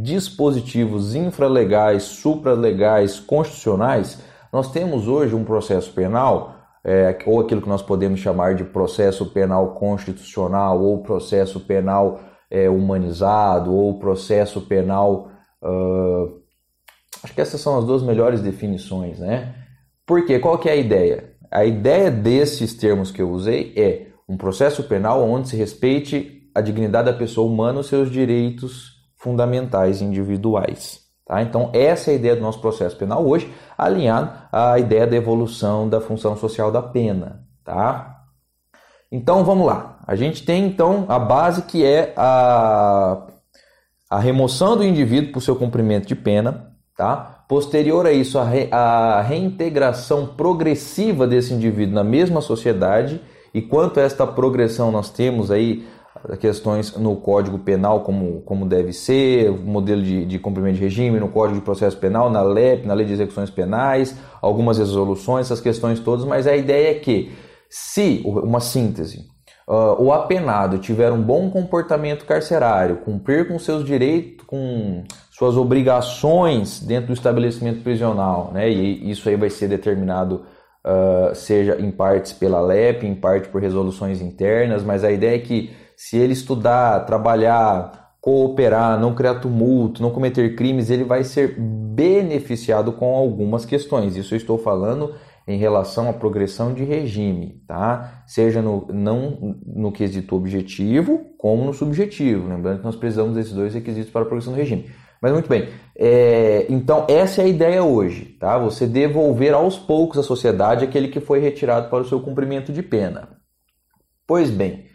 dispositivos 0.02 1.16
infralegais, 1.16 2.04
supralegais, 2.04 3.18
constitucionais, 3.18 4.22
nós 4.52 4.70
temos 4.70 5.08
hoje 5.08 5.34
um 5.34 5.44
processo 5.44 5.92
penal, 5.92 6.54
é, 6.84 7.18
ou 7.26 7.40
aquilo 7.40 7.60
que 7.60 7.68
nós 7.68 7.82
podemos 7.82 8.20
chamar 8.20 8.54
de 8.54 8.62
processo 8.62 9.26
penal 9.26 9.74
constitucional, 9.74 10.80
ou 10.80 11.02
processo 11.02 11.58
penal 11.58 12.20
é, 12.48 12.70
humanizado, 12.70 13.74
ou 13.74 13.98
processo 13.98 14.60
penal 14.60 15.30
Uh, 15.62 16.40
acho 17.22 17.34
que 17.34 17.40
essas 17.40 17.60
são 17.60 17.78
as 17.78 17.84
duas 17.84 18.02
melhores 18.02 18.40
definições, 18.40 19.18
né? 19.18 19.54
Porque 20.06 20.38
qual 20.38 20.58
que 20.58 20.68
é 20.68 20.72
a 20.72 20.76
ideia? 20.76 21.32
A 21.50 21.64
ideia 21.64 22.10
desses 22.10 22.74
termos 22.74 23.10
que 23.10 23.22
eu 23.22 23.30
usei 23.30 23.72
é 23.76 24.08
um 24.28 24.36
processo 24.36 24.82
penal 24.84 25.22
onde 25.22 25.48
se 25.48 25.56
respeite 25.56 26.50
a 26.54 26.60
dignidade 26.60 27.10
da 27.10 27.16
pessoa 27.16 27.50
humana 27.50 27.78
e 27.78 27.80
os 27.80 27.86
seus 27.86 28.10
direitos 28.10 28.96
fundamentais 29.16 30.00
individuais. 30.00 31.00
Tá? 31.24 31.42
Então, 31.42 31.70
essa 31.72 32.10
é 32.10 32.14
a 32.14 32.16
ideia 32.16 32.36
do 32.36 32.42
nosso 32.42 32.60
processo 32.60 32.96
penal 32.96 33.26
hoje, 33.26 33.52
alinhado 33.76 34.30
à 34.52 34.78
ideia 34.78 35.06
da 35.06 35.16
evolução 35.16 35.88
da 35.88 36.00
função 36.00 36.36
social 36.36 36.70
da 36.70 36.80
pena. 36.80 37.44
Tá? 37.64 38.22
Então, 39.10 39.44
vamos 39.44 39.66
lá. 39.66 39.98
A 40.06 40.14
gente 40.14 40.44
tem, 40.44 40.66
então, 40.66 41.04
a 41.08 41.18
base 41.18 41.62
que 41.62 41.84
é 41.84 42.14
a 42.16 43.26
a 44.08 44.18
remoção 44.18 44.76
do 44.76 44.84
indivíduo 44.84 45.32
por 45.32 45.42
seu 45.42 45.56
cumprimento 45.56 46.06
de 46.06 46.14
pena, 46.14 46.72
tá? 46.96 47.44
Posterior 47.48 48.06
a 48.06 48.12
isso, 48.12 48.38
a, 48.38 48.44
re, 48.44 48.68
a 48.70 49.20
reintegração 49.22 50.26
progressiva 50.26 51.26
desse 51.26 51.52
indivíduo 51.52 51.94
na 51.94 52.04
mesma 52.04 52.40
sociedade. 52.40 53.20
E 53.54 53.62
quanto 53.62 54.00
a 54.00 54.02
esta 54.02 54.26
progressão 54.26 54.90
nós 54.90 55.10
temos 55.10 55.50
aí 55.50 55.86
questões 56.40 56.96
no 56.96 57.16
Código 57.16 57.58
Penal 57.58 58.00
como, 58.00 58.40
como 58.42 58.66
deve 58.66 58.92
ser, 58.92 59.50
modelo 59.50 60.02
de, 60.02 60.24
de 60.24 60.38
cumprimento 60.38 60.76
de 60.76 60.82
regime 60.82 61.20
no 61.20 61.28
Código 61.28 61.58
de 61.58 61.64
Processo 61.64 61.96
Penal, 61.96 62.30
na 62.30 62.42
LEP, 62.42 62.86
na 62.86 62.94
Lei 62.94 63.06
de 63.06 63.12
Execuções 63.12 63.50
Penais, 63.50 64.16
algumas 64.40 64.78
resoluções, 64.78 65.46
essas 65.46 65.60
questões 65.60 66.00
todas, 66.00 66.24
mas 66.24 66.46
a 66.46 66.56
ideia 66.56 66.90
é 66.90 66.94
que 66.94 67.32
se, 67.68 68.22
uma 68.24 68.60
síntese, 68.60 69.26
uh, 69.66 70.02
o 70.02 70.12
apenado 70.12 70.78
tiver 70.78 71.12
um 71.12 71.22
bom 71.22 71.50
comportamento 71.50 72.24
carcerário, 72.24 72.98
cumprir 72.98 73.48
com 73.48 73.58
seus 73.58 73.84
direitos, 73.84 74.46
com 74.46 75.02
suas 75.30 75.56
obrigações 75.56 76.80
dentro 76.80 77.08
do 77.08 77.12
estabelecimento 77.12 77.82
prisional, 77.82 78.50
né, 78.52 78.70
e 78.70 79.10
isso 79.10 79.28
aí 79.28 79.36
vai 79.36 79.50
ser 79.50 79.68
determinado 79.68 80.44
uh, 80.86 81.34
seja 81.34 81.76
em 81.80 81.90
partes 81.90 82.32
pela 82.32 82.60
LEP, 82.60 83.04
em 83.04 83.14
parte 83.14 83.48
por 83.48 83.60
resoluções 83.60 84.20
internas, 84.20 84.82
mas 84.84 85.02
a 85.02 85.10
ideia 85.10 85.36
é 85.36 85.40
que 85.40 85.70
se 85.96 86.16
ele 86.16 86.32
estudar, 86.32 87.04
trabalhar, 87.06 88.14
cooperar, 88.20 88.98
não 89.00 89.14
criar 89.14 89.36
tumulto, 89.36 90.02
não 90.02 90.10
cometer 90.10 90.54
crimes, 90.54 90.90
ele 90.90 91.04
vai 91.04 91.24
ser 91.24 91.56
beneficiado 91.58 92.92
com 92.92 93.14
algumas 93.14 93.64
questões. 93.64 94.16
Isso 94.16 94.34
eu 94.34 94.36
estou 94.36 94.58
falando 94.58 95.14
em 95.46 95.56
relação 95.56 96.08
à 96.08 96.12
progressão 96.12 96.74
de 96.74 96.82
regime, 96.82 97.62
tá? 97.68 98.24
Seja 98.26 98.60
no, 98.60 98.88
não 98.92 99.56
no 99.64 99.92
quesito 99.92 100.34
objetivo, 100.34 101.30
como 101.38 101.64
no 101.64 101.72
subjetivo. 101.72 102.48
Lembrando 102.48 102.78
que 102.78 102.84
nós 102.84 102.96
precisamos 102.96 103.34
desses 103.34 103.52
dois 103.52 103.72
requisitos 103.72 104.10
para 104.10 104.22
a 104.22 104.24
progressão 104.24 104.52
do 104.52 104.58
regime. 104.58 104.90
Mas 105.22 105.32
muito 105.32 105.48
bem. 105.48 105.68
É, 105.96 106.66
então, 106.68 107.06
essa 107.08 107.42
é 107.42 107.44
a 107.44 107.48
ideia 107.48 107.82
hoje, 107.84 108.24
tá? 108.40 108.58
Você 108.58 108.86
devolver 108.86 109.54
aos 109.54 109.78
poucos 109.78 110.18
à 110.18 110.22
sociedade 110.22 110.84
aquele 110.84 111.08
que 111.08 111.20
foi 111.20 111.38
retirado 111.38 111.88
para 111.88 112.02
o 112.02 112.04
seu 112.04 112.20
cumprimento 112.20 112.72
de 112.72 112.82
pena. 112.82 113.28
Pois 114.26 114.50
bem, 114.50 114.86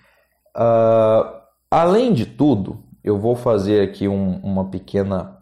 uh, 0.58 1.42
além 1.72 2.14
de 2.14 2.26
tudo, 2.26 2.84
eu 3.02 3.18
vou 3.18 3.36
fazer 3.36 3.82
aqui 3.82 4.08
um, 4.08 4.40
uma 4.44 4.70
pequena 4.70 5.38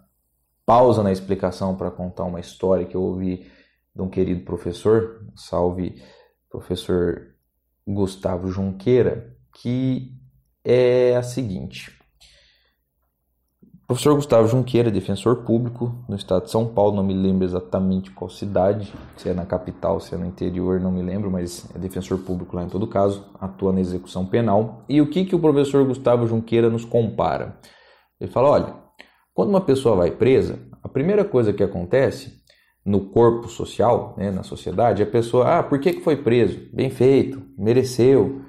pausa 0.65 1.01
na 1.01 1.11
explicação 1.11 1.75
para 1.75 1.89
contar 1.89 2.25
uma 2.25 2.39
história 2.39 2.85
que 2.85 2.95
eu 2.95 3.01
ouvi 3.01 3.47
de 3.95 4.01
um 4.01 4.09
querido 4.09 4.45
professor, 4.45 5.25
salve 5.35 6.01
professor 6.49 7.35
Gustavo 7.87 8.49
Junqueira, 8.49 9.35
que 9.53 10.13
é 10.63 11.15
a 11.15 11.23
seguinte. 11.23 11.99
Professor 13.89 14.13
Gustavo 14.13 14.47
Junqueira, 14.47 14.91
defensor 14.91 15.37
público 15.37 16.05
no 16.07 16.15
estado 16.15 16.43
de 16.43 16.51
São 16.51 16.67
Paulo, 16.67 16.95
não 16.95 17.03
me 17.03 17.15
lembro 17.15 17.43
exatamente 17.43 18.11
qual 18.11 18.29
cidade, 18.29 18.93
se 19.17 19.27
é 19.29 19.33
na 19.33 19.47
capital, 19.47 19.99
se 19.99 20.13
é 20.13 20.17
no 20.19 20.27
interior, 20.27 20.79
não 20.79 20.91
me 20.91 21.01
lembro, 21.01 21.31
mas 21.31 21.67
é 21.73 21.79
defensor 21.79 22.19
público 22.19 22.55
lá 22.55 22.63
em 22.63 22.69
todo 22.69 22.85
caso, 22.85 23.25
atua 23.41 23.73
na 23.73 23.81
execução 23.81 24.27
penal. 24.27 24.83
E 24.87 25.01
o 25.01 25.09
que, 25.09 25.25
que 25.25 25.35
o 25.35 25.39
professor 25.39 25.83
Gustavo 25.83 26.27
Junqueira 26.27 26.69
nos 26.69 26.85
compara? 26.85 27.57
Ele 28.21 28.29
fala: 28.29 28.49
olha, 28.49 28.75
quando 29.33 29.49
uma 29.49 29.61
pessoa 29.61 29.95
vai 29.95 30.11
presa, 30.11 30.59
a 30.83 30.87
primeira 30.87 31.25
coisa 31.25 31.51
que 31.51 31.63
acontece 31.63 32.38
no 32.85 33.01
corpo 33.01 33.47
social, 33.47 34.15
né, 34.17 34.31
na 34.31 34.43
sociedade, 34.43 35.03
a 35.03 35.05
pessoa, 35.05 35.59
ah, 35.59 35.63
por 35.63 35.79
que, 35.79 35.93
que 35.93 36.01
foi 36.01 36.15
preso? 36.15 36.59
Bem 36.73 36.89
feito, 36.89 37.41
mereceu. 37.57 38.41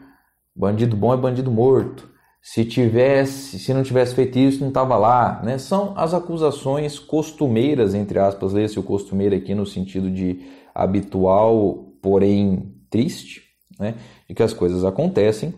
Bandido 0.55 0.97
bom 0.97 1.13
é 1.13 1.17
bandido 1.17 1.51
morto 1.51 2.11
se 2.43 2.65
tivesse, 2.65 3.59
se 3.59 3.75
não 3.75 3.83
tivesse 3.83 4.15
feito 4.15 4.39
isso, 4.39 4.61
não 4.61 4.69
estava 4.69 4.97
lá, 4.97 5.41
né? 5.45 5.59
São 5.59 5.93
as 5.97 6.15
acusações 6.15 6.99
costumeiras, 6.99 7.95
entre 7.95 8.19
aspas, 8.19 8.53
lê-se 8.53 8.79
o 8.79 8.83
costumeiro 8.83 9.35
aqui 9.37 9.55
no 9.55 9.67
sentido 9.67 10.11
de 10.11 10.41
habitual, 10.75 11.93
porém 12.01 12.75
triste, 12.89 13.43
né? 13.79 13.95
De 14.27 14.35
que 14.35 14.43
as 14.43 14.55
coisas 14.55 14.85
acontecem, 14.85 15.55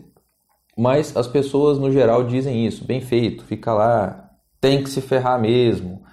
mas 0.77 1.15
as 1.15 1.27
pessoas 1.27 1.79
no 1.79 1.91
geral 1.91 2.25
dizem 2.25 2.65
isso, 2.65 2.83
bem 2.83 2.99
feito, 2.99 3.45
fica 3.45 3.73
lá, 3.73 4.31
tem 4.59 4.83
que 4.83 4.89
se 4.89 4.99
ferrar 4.99 5.39
mesmo. 5.39 6.03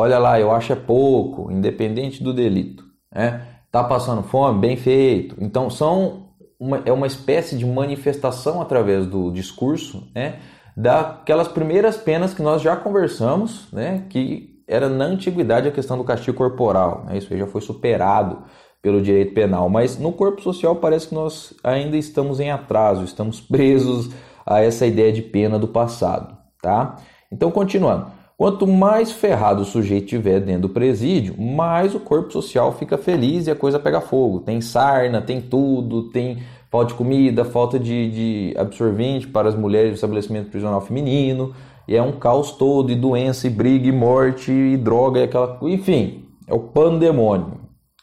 Olha 0.00 0.18
lá, 0.18 0.40
eu 0.40 0.50
acho 0.50 0.72
é 0.72 0.76
pouco, 0.76 1.52
independente 1.52 2.22
do 2.24 2.32
delito, 2.32 2.84
né? 3.14 3.42
Tá 3.70 3.84
passando 3.84 4.22
fome, 4.22 4.58
bem 4.58 4.76
feito. 4.76 5.36
Então 5.38 5.68
são 5.68 6.30
uma, 6.58 6.82
é 6.86 6.92
uma 6.92 7.06
espécie 7.06 7.56
de 7.56 7.66
manifestação 7.66 8.62
através 8.62 9.06
do 9.06 9.30
discurso, 9.30 10.08
né, 10.14 10.38
daquelas 10.76 11.48
primeiras 11.48 11.98
penas 11.98 12.32
que 12.32 12.42
nós 12.42 12.62
já 12.62 12.76
conversamos, 12.76 13.70
né, 13.72 14.06
que 14.08 14.62
era 14.66 14.88
na 14.88 15.04
antiguidade 15.04 15.68
a 15.68 15.72
questão 15.72 15.98
do 15.98 16.04
castigo 16.04 16.36
corporal. 16.36 17.04
Né, 17.04 17.18
isso 17.18 17.32
aí 17.32 17.38
já 17.38 17.46
foi 17.46 17.60
superado 17.60 18.42
pelo 18.80 19.02
direito 19.02 19.34
penal, 19.34 19.68
mas 19.68 19.98
no 19.98 20.12
corpo 20.12 20.40
social 20.40 20.76
parece 20.76 21.08
que 21.08 21.14
nós 21.14 21.54
ainda 21.62 21.98
estamos 21.98 22.40
em 22.40 22.50
atraso, 22.50 23.04
estamos 23.04 23.38
presos 23.44 24.10
a 24.46 24.62
essa 24.62 24.86
ideia 24.86 25.12
de 25.12 25.20
pena 25.20 25.58
do 25.58 25.68
passado, 25.68 26.36
tá? 26.62 26.96
Então, 27.30 27.50
continuando. 27.50 28.19
Quanto 28.40 28.66
mais 28.66 29.12
ferrado 29.12 29.60
o 29.60 29.66
sujeito 29.66 30.06
tiver 30.06 30.40
dentro 30.40 30.62
do 30.62 30.68
presídio, 30.70 31.38
mais 31.38 31.94
o 31.94 32.00
corpo 32.00 32.32
social 32.32 32.72
fica 32.72 32.96
feliz 32.96 33.46
e 33.46 33.50
a 33.50 33.54
coisa 33.54 33.78
pega 33.78 34.00
fogo. 34.00 34.40
Tem 34.40 34.62
sarna, 34.62 35.20
tem 35.20 35.42
tudo, 35.42 36.04
tem 36.04 36.38
falta 36.70 36.86
de 36.86 36.94
comida, 36.94 37.44
falta 37.44 37.78
de, 37.78 38.10
de 38.10 38.54
absorvente 38.56 39.28
para 39.28 39.50
as 39.50 39.54
mulheres 39.54 39.90
do 39.90 39.94
estabelecimento 39.96 40.48
prisional 40.48 40.80
feminino, 40.80 41.54
e 41.86 41.94
é 41.94 42.00
um 42.00 42.12
caos 42.12 42.52
todo, 42.52 42.90
e 42.90 42.94
doença, 42.94 43.46
e 43.46 43.50
briga, 43.50 43.86
e 43.86 43.92
morte, 43.92 44.50
e 44.50 44.74
droga, 44.78 45.20
e 45.20 45.24
aquela. 45.24 45.58
Enfim, 45.60 46.24
é 46.46 46.54
o 46.54 46.60
pandemônio. 46.60 47.60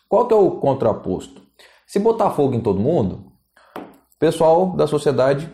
Qual 0.08 0.28
que 0.28 0.36
é 0.36 0.38
o 0.38 0.52
contraposto? 0.52 1.42
Se 1.88 1.98
botar 1.98 2.30
fogo 2.30 2.54
em 2.54 2.60
todo 2.60 2.80
mundo, 2.80 3.24
o 3.76 4.20
pessoal 4.20 4.68
da 4.78 4.86
sociedade, 4.86 5.50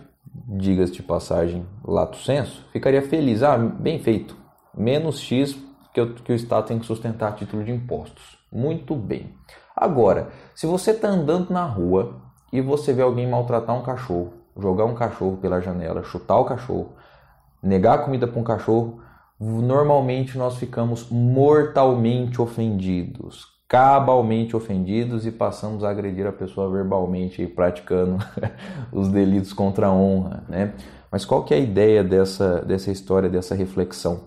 diga-se 0.45 0.91
de 0.91 1.03
passagem, 1.03 1.65
lato 1.87 2.17
senso, 2.17 2.65
ficaria 2.73 3.01
feliz. 3.01 3.43
Ah, 3.43 3.57
bem 3.57 3.97
feito 3.97 4.42
menos 4.75 5.20
X 5.20 5.58
que 5.94 6.01
o, 6.01 6.13
que 6.13 6.32
o 6.32 6.36
Estado 6.36 6.68
tem 6.68 6.80
que 6.80 6.86
sustentar 6.86 7.30
a 7.30 7.32
título 7.34 7.63
de 7.63 7.72
impostos. 7.72 8.38
Muito 8.51 8.96
bem. 8.96 9.34
Agora, 9.75 10.30
se 10.56 10.65
você 10.65 10.92
está 10.92 11.08
andando 11.08 11.51
na 11.51 11.65
rua 11.65 12.15
e 12.51 12.62
você 12.62 12.94
vê 12.94 13.01
alguém 13.01 13.27
maltratar 13.27 13.75
um 13.75 13.84
cachorro, 13.84 14.34
jogar 14.58 14.86
um 14.86 14.94
cachorro 14.94 15.38
pela 15.38 15.60
janela, 15.60 16.03
chutar 16.03 16.38
o 16.38 16.46
cachorro, 16.46 16.94
negar 17.62 18.03
comida 18.03 18.27
para 18.27 18.39
um 18.39 18.44
cachorro, 18.44 19.01
normalmente 19.39 20.38
nós 20.38 20.58
ficamos 20.58 21.10
mortalmente 21.10 22.42
ofendidos, 22.42 23.48
cabalmente 23.68 24.56
ofendidos 24.56 25.25
e 25.25 25.32
passamos 25.32 25.84
a 25.84 25.89
agredir 25.89 26.27
a 26.27 26.32
pessoa 26.32 26.70
verbalmente, 26.70 27.48
praticando 27.48 28.18
os 28.92 29.10
delitos 29.10 29.53
contra 29.53 29.88
a 29.88 29.92
honra, 29.92 30.44
né? 30.48 30.74
Mas 31.12 31.25
qual 31.25 31.44
que 31.44 31.53
é 31.53 31.58
a 31.58 31.60
ideia 31.60 32.03
dessa, 32.03 32.62
dessa 32.62 32.92
história, 32.92 33.30
dessa 33.30 33.53
reflexão? 33.53 34.22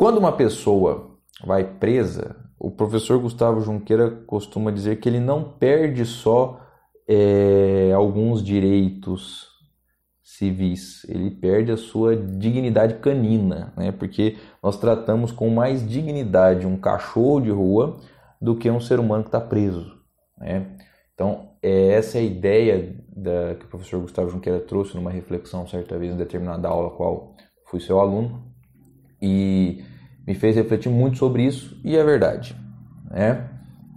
Quando 0.00 0.16
uma 0.16 0.32
pessoa 0.32 1.10
vai 1.44 1.62
presa, 1.62 2.34
o 2.58 2.70
professor 2.70 3.18
Gustavo 3.18 3.60
Junqueira 3.60 4.10
costuma 4.10 4.70
dizer 4.70 4.98
que 4.98 5.06
ele 5.06 5.20
não 5.20 5.44
perde 5.44 6.06
só 6.06 6.58
é, 7.06 7.92
alguns 7.94 8.42
direitos 8.42 9.46
civis, 10.22 11.04
ele 11.06 11.30
perde 11.30 11.70
a 11.70 11.76
sua 11.76 12.16
dignidade 12.16 12.94
canina, 12.94 13.74
né? 13.76 13.92
porque 13.92 14.38
nós 14.62 14.78
tratamos 14.80 15.32
com 15.32 15.50
mais 15.50 15.86
dignidade 15.86 16.66
um 16.66 16.78
cachorro 16.78 17.42
de 17.42 17.50
rua 17.50 17.98
do 18.40 18.56
que 18.56 18.70
um 18.70 18.80
ser 18.80 18.98
humano 18.98 19.24
que 19.24 19.28
está 19.28 19.38
preso. 19.38 19.98
Né? 20.38 20.78
Então, 21.12 21.50
é 21.62 21.92
essa 21.92 22.16
é 22.16 22.22
a 22.22 22.24
ideia 22.24 22.96
da, 23.14 23.54
que 23.54 23.66
o 23.66 23.68
professor 23.68 24.00
Gustavo 24.00 24.30
Junqueira 24.30 24.60
trouxe 24.60 24.96
numa 24.96 25.10
reflexão 25.10 25.68
certa 25.68 25.98
vez 25.98 26.14
em 26.14 26.16
determinada 26.16 26.68
aula, 26.68 26.88
qual 26.88 27.36
fui 27.66 27.80
seu 27.80 28.00
aluno, 28.00 28.48
e 29.20 29.84
me 30.26 30.34
fez 30.34 30.56
refletir 30.56 30.90
muito 30.90 31.18
sobre 31.18 31.44
isso 31.44 31.76
e 31.84 31.96
é 31.96 32.04
verdade, 32.04 32.56
né? 33.10 33.46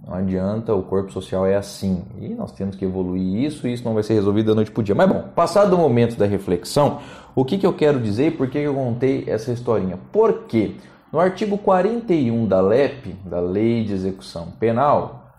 Não 0.06 0.14
adianta, 0.14 0.74
o 0.74 0.82
corpo 0.82 1.10
social 1.10 1.46
é 1.46 1.56
assim 1.56 2.04
e 2.20 2.28
nós 2.34 2.52
temos 2.52 2.76
que 2.76 2.84
evoluir 2.84 3.42
isso 3.42 3.66
e 3.66 3.72
isso 3.72 3.84
não 3.84 3.94
vai 3.94 4.02
ser 4.02 4.14
resolvido 4.14 4.48
da 4.48 4.54
noite 4.54 4.70
para 4.70 4.80
o 4.80 4.84
dia. 4.84 4.94
Mas 4.94 5.08
bom, 5.08 5.28
passado 5.34 5.74
o 5.74 5.78
momento 5.78 6.16
da 6.16 6.26
reflexão, 6.26 7.00
o 7.34 7.44
que, 7.44 7.56
que 7.56 7.66
eu 7.66 7.72
quero 7.72 7.98
dizer 7.98 8.26
e 8.26 8.30
por 8.30 8.48
que 8.48 8.58
eu 8.58 8.74
contei 8.74 9.24
essa 9.26 9.50
historinha? 9.50 9.98
Porque 10.12 10.74
no 11.10 11.18
artigo 11.18 11.56
41 11.56 12.46
da 12.46 12.60
LEP, 12.60 13.14
da 13.24 13.40
Lei 13.40 13.84
de 13.84 13.94
Execução 13.94 14.48
Penal, 14.58 15.32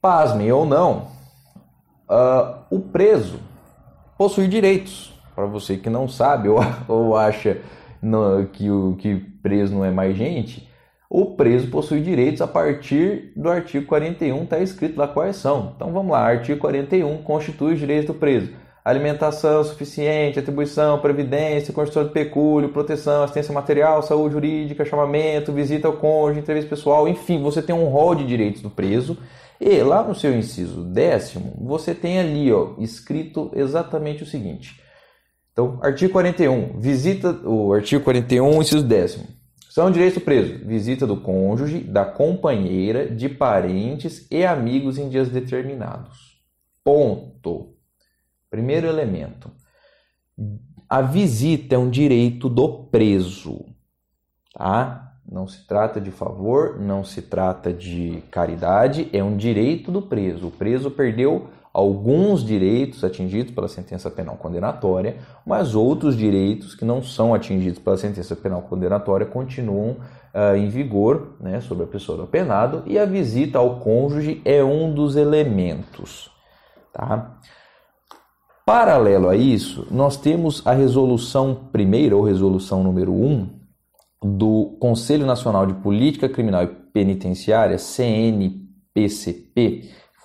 pasmem 0.00 0.52
ou 0.52 0.64
não, 0.64 1.08
uh, 2.08 2.58
o 2.70 2.78
preso 2.78 3.40
possui 4.16 4.46
direitos. 4.46 5.12
Para 5.34 5.46
você 5.46 5.76
que 5.76 5.90
não 5.90 6.08
sabe 6.08 6.48
ou, 6.48 6.60
ou 6.86 7.16
acha 7.16 7.58
no, 8.02 8.46
que 8.46 8.70
o 8.70 8.96
que 8.98 9.16
preso 9.42 9.74
não 9.74 9.84
é 9.84 9.90
mais 9.90 10.16
gente, 10.16 10.68
o 11.08 11.36
preso 11.36 11.68
possui 11.68 12.00
direitos 12.00 12.42
a 12.42 12.46
partir 12.46 13.32
do 13.36 13.48
artigo 13.48 13.86
41, 13.86 14.42
está 14.42 14.58
escrito 14.58 14.98
lá 14.98 15.06
quais 15.06 15.36
são. 15.36 15.72
Então 15.76 15.92
vamos 15.92 16.12
lá, 16.12 16.26
artigo 16.26 16.60
41 16.60 17.22
constitui 17.22 17.74
os 17.74 17.78
direitos 17.78 18.06
do 18.06 18.14
preso. 18.14 18.50
Alimentação 18.84 19.64
suficiente, 19.64 20.38
atribuição, 20.38 21.00
previdência, 21.00 21.74
construção 21.74 22.04
de 22.04 22.12
pecúlio, 22.12 22.68
proteção, 22.68 23.24
assistência 23.24 23.52
material, 23.52 24.02
saúde 24.02 24.34
jurídica, 24.34 24.84
chamamento, 24.84 25.52
visita 25.52 25.88
ao 25.88 25.94
cônjuge, 25.94 26.40
entrevista 26.40 26.70
pessoal, 26.70 27.08
enfim, 27.08 27.42
você 27.42 27.60
tem 27.60 27.74
um 27.74 27.88
rol 27.88 28.14
de 28.14 28.24
direitos 28.24 28.62
do 28.62 28.70
preso. 28.70 29.18
E 29.60 29.80
lá 29.82 30.02
no 30.02 30.14
seu 30.14 30.36
inciso 30.36 30.84
décimo, 30.84 31.54
você 31.60 31.94
tem 31.94 32.18
ali 32.18 32.52
ó, 32.52 32.74
escrito 32.78 33.50
exatamente 33.54 34.22
o 34.22 34.26
seguinte: 34.26 34.80
Então, 35.56 35.78
artigo 35.80 36.12
41, 36.12 36.78
visita 36.78 37.30
o 37.48 37.72
artigo 37.72 38.04
41, 38.04 38.60
inciso 38.60 38.86
décimo. 38.86 39.26
São 39.70 39.90
direitos 39.90 40.18
do 40.20 40.24
preso: 40.24 40.62
visita 40.66 41.06
do 41.06 41.16
cônjuge, 41.16 41.78
da 41.78 42.04
companheira, 42.04 43.08
de 43.08 43.26
parentes 43.26 44.26
e 44.30 44.44
amigos 44.44 44.98
em 44.98 45.08
dias 45.08 45.30
determinados. 45.30 46.42
Ponto. 46.84 47.74
Primeiro 48.50 48.86
elemento. 48.86 49.50
A 50.86 51.00
visita 51.00 51.74
é 51.74 51.78
um 51.78 51.88
direito 51.88 52.50
do 52.50 52.84
preso, 52.84 53.64
tá? 54.52 55.14
Não 55.26 55.48
se 55.48 55.66
trata 55.66 55.98
de 55.98 56.10
favor, 56.10 56.78
não 56.78 57.02
se 57.02 57.22
trata 57.22 57.72
de 57.72 58.22
caridade, 58.30 59.08
é 59.10 59.24
um 59.24 59.38
direito 59.38 59.90
do 59.90 60.02
preso. 60.02 60.48
O 60.48 60.50
preso 60.50 60.90
perdeu 60.90 61.48
alguns 61.76 62.42
direitos 62.42 63.04
atingidos 63.04 63.52
pela 63.52 63.68
sentença 63.68 64.10
penal 64.10 64.34
condenatória, 64.36 65.18
mas 65.44 65.74
outros 65.74 66.16
direitos 66.16 66.74
que 66.74 66.86
não 66.86 67.02
são 67.02 67.34
atingidos 67.34 67.78
pela 67.78 67.98
sentença 67.98 68.34
penal 68.34 68.62
condenatória 68.62 69.26
continuam 69.26 69.90
uh, 69.90 70.56
em 70.56 70.70
vigor 70.70 71.34
né, 71.38 71.60
sobre 71.60 71.84
a 71.84 71.86
pessoa 71.86 72.16
do 72.16 72.24
apenado 72.24 72.82
e 72.86 72.98
a 72.98 73.04
visita 73.04 73.58
ao 73.58 73.78
cônjuge 73.80 74.40
é 74.42 74.64
um 74.64 74.90
dos 74.90 75.16
elementos. 75.16 76.30
Tá? 76.94 77.36
Paralelo 78.64 79.28
a 79.28 79.36
isso, 79.36 79.86
nós 79.90 80.16
temos 80.16 80.66
a 80.66 80.72
resolução 80.72 81.68
primeira 81.70 82.16
ou 82.16 82.24
resolução 82.24 82.82
número 82.82 83.12
1 83.12 83.50
do 84.22 84.78
Conselho 84.80 85.26
Nacional 85.26 85.66
de 85.66 85.74
Política 85.74 86.26
Criminal 86.26 86.62
e 86.62 86.68
Penitenciária, 86.68 87.76
CNPCP, 87.76 88.64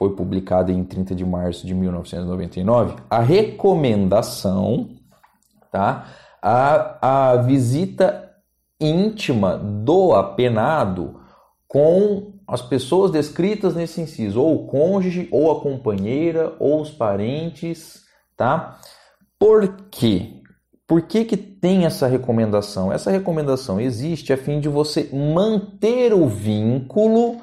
foi 0.02 0.16
publicada 0.16 0.72
em 0.72 0.84
30 0.84 1.14
de 1.14 1.24
março 1.24 1.68
de 1.68 1.76
1999, 1.76 2.96
a 3.08 3.20
recomendação, 3.20 4.90
tá? 5.72 6.08
A, 6.42 7.34
a 7.34 7.38
visita 7.38 8.32
íntima 8.80 9.60
do 9.60 10.16
apenado 10.16 11.22
com 11.68 12.34
as 12.48 12.64
pessoas 12.64 13.12
descritas 13.12 13.76
nesse 13.76 14.02
inciso, 14.02 14.42
ou 14.42 14.56
o 14.56 14.66
cônjuge, 14.66 15.30
ou 15.32 15.52
a 15.52 15.62
companheira, 15.62 16.56
ou 16.58 16.82
os 16.82 16.90
parentes, 16.90 18.02
tá? 18.36 18.80
Por 19.38 19.86
quê? 19.92 20.42
Por 20.88 21.04
que, 21.04 21.26
que 21.26 21.38
tem 21.38 21.86
essa 21.86 22.08
recomendação? 22.08 22.92
Essa 22.92 23.12
recomendação 23.12 23.80
existe 23.80 24.34
a 24.34 24.38
fim 24.38 24.60
de 24.60 24.68
você 24.68 25.12
manter 25.14 26.12
o 26.12 26.28
vínculo 26.28 27.40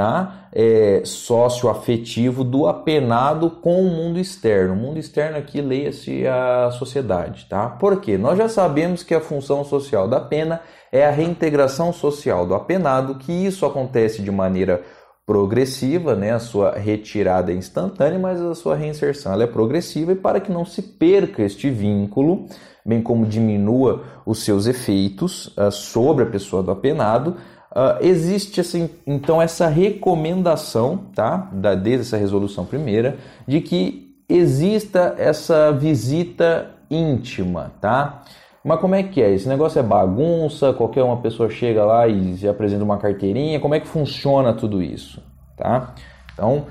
tá? 0.00 0.46
É, 0.50 1.02
socioafetivo 1.04 2.42
do 2.42 2.66
apenado 2.66 3.50
com 3.50 3.82
o 3.82 3.90
mundo 3.90 4.18
externo. 4.18 4.72
O 4.72 4.76
mundo 4.76 4.98
externo 4.98 5.36
aqui 5.36 5.60
leia-se 5.60 6.26
a 6.26 6.70
sociedade, 6.70 7.44
tá? 7.50 7.68
Por 7.68 8.00
quê? 8.00 8.16
Nós 8.16 8.38
já 8.38 8.48
sabemos 8.48 9.02
que 9.02 9.14
a 9.14 9.20
função 9.20 9.62
social 9.62 10.08
da 10.08 10.18
pena 10.18 10.62
é 10.90 11.04
a 11.04 11.10
reintegração 11.10 11.92
social 11.92 12.46
do 12.46 12.54
apenado, 12.54 13.16
que 13.16 13.30
isso 13.30 13.66
acontece 13.66 14.22
de 14.22 14.30
maneira 14.30 14.82
progressiva, 15.26 16.14
né? 16.14 16.32
A 16.32 16.38
sua 16.38 16.78
retirada 16.78 17.52
é 17.52 17.54
instantânea, 17.54 18.18
mas 18.18 18.40
a 18.40 18.54
sua 18.54 18.76
reinserção 18.76 19.38
é 19.38 19.46
progressiva 19.46 20.12
e 20.12 20.16
para 20.16 20.40
que 20.40 20.50
não 20.50 20.64
se 20.64 20.80
perca 20.80 21.42
este 21.42 21.68
vínculo, 21.68 22.46
bem 22.86 23.02
como 23.02 23.26
diminua 23.26 24.02
os 24.24 24.42
seus 24.42 24.66
efeitos 24.66 25.48
uh, 25.58 25.70
sobre 25.70 26.24
a 26.24 26.26
pessoa 26.26 26.62
do 26.62 26.70
apenado, 26.70 27.36
Uh, 27.72 28.04
existe 28.04 28.60
assim, 28.60 28.90
então 29.06 29.40
essa 29.40 29.68
recomendação, 29.68 31.06
tá, 31.14 31.48
da 31.52 31.74
desde 31.74 32.02
essa 32.02 32.16
resolução 32.16 32.64
primeira, 32.64 33.16
de 33.46 33.60
que 33.60 34.16
exista 34.28 35.14
essa 35.16 35.70
visita 35.70 36.70
íntima, 36.90 37.72
tá? 37.80 38.22
Mas 38.64 38.80
como 38.80 38.94
é 38.94 39.02
que 39.02 39.22
é? 39.22 39.32
Esse 39.32 39.48
negócio 39.48 39.78
é 39.78 39.82
bagunça? 39.82 40.72
Qualquer 40.72 41.02
uma 41.02 41.18
pessoa 41.18 41.48
chega 41.48 41.84
lá 41.84 42.06
e 42.06 42.46
apresenta 42.46 42.84
uma 42.84 42.98
carteirinha? 42.98 43.60
Como 43.60 43.74
é 43.74 43.80
que 43.80 43.88
funciona 43.88 44.52
tudo 44.52 44.82
isso, 44.82 45.22
tá? 45.56 45.94
Então, 46.34 46.66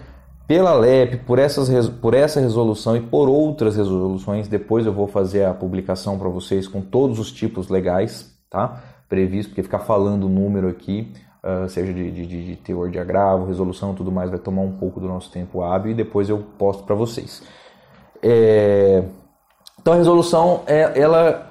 pela 0.47 0.73
LEP, 0.73 1.17
por, 1.25 1.39
essas, 1.39 1.89
por 1.89 2.13
essa 2.13 2.39
resolução 2.39 2.95
e 2.97 3.01
por 3.01 3.29
outras 3.29 3.75
resoluções, 3.75 4.47
depois 4.47 4.85
eu 4.85 4.93
vou 4.93 5.07
fazer 5.07 5.45
a 5.45 5.53
publicação 5.53 6.17
para 6.17 6.29
vocês 6.29 6.67
com 6.67 6.81
todos 6.81 7.19
os 7.19 7.31
tipos 7.31 7.69
legais, 7.69 8.35
tá? 8.49 8.81
Previsto, 9.09 9.49
porque 9.49 9.63
ficar 9.63 9.79
falando 9.79 10.25
o 10.25 10.29
número 10.29 10.69
aqui, 10.69 11.11
uh, 11.43 11.67
seja 11.67 11.91
de, 11.91 12.11
de, 12.11 12.25
de, 12.25 12.55
teor 12.57 12.89
de 12.89 12.99
agravo, 12.99 13.47
resolução 13.47 13.95
tudo 13.95 14.11
mais, 14.11 14.29
vai 14.29 14.39
tomar 14.39 14.61
um 14.61 14.73
pouco 14.73 14.99
do 14.99 15.07
nosso 15.07 15.31
tempo 15.31 15.61
hábil 15.63 15.91
e 15.91 15.95
depois 15.95 16.29
eu 16.29 16.37
posto 16.57 16.83
para 16.83 16.95
vocês. 16.95 17.43
É... 18.21 19.03
Então 19.81 19.93
a 19.93 19.97
resolução, 19.97 20.61
é, 20.67 20.99
ela 20.99 21.49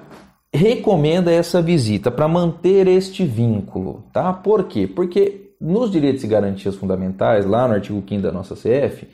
recomenda 0.53 1.31
essa 1.31 1.61
visita 1.61 2.09
para 2.09 2.27
manter 2.27 2.87
este 2.87 3.25
vínculo, 3.25 4.05
tá? 4.13 4.31
Por 4.31 4.63
quê? 4.63 4.87
Porque 4.87 5.53
nos 5.59 5.91
direitos 5.91 6.23
e 6.23 6.27
garantias 6.27 6.75
fundamentais, 6.75 7.45
lá 7.45 7.67
no 7.67 7.73
artigo 7.73 8.01
5 8.07 8.21
da 8.21 8.31
nossa 8.31 8.55
CF, 8.55 9.07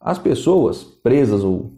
as 0.00 0.18
pessoas 0.18 0.84
presas 0.84 1.42
ou 1.42 1.72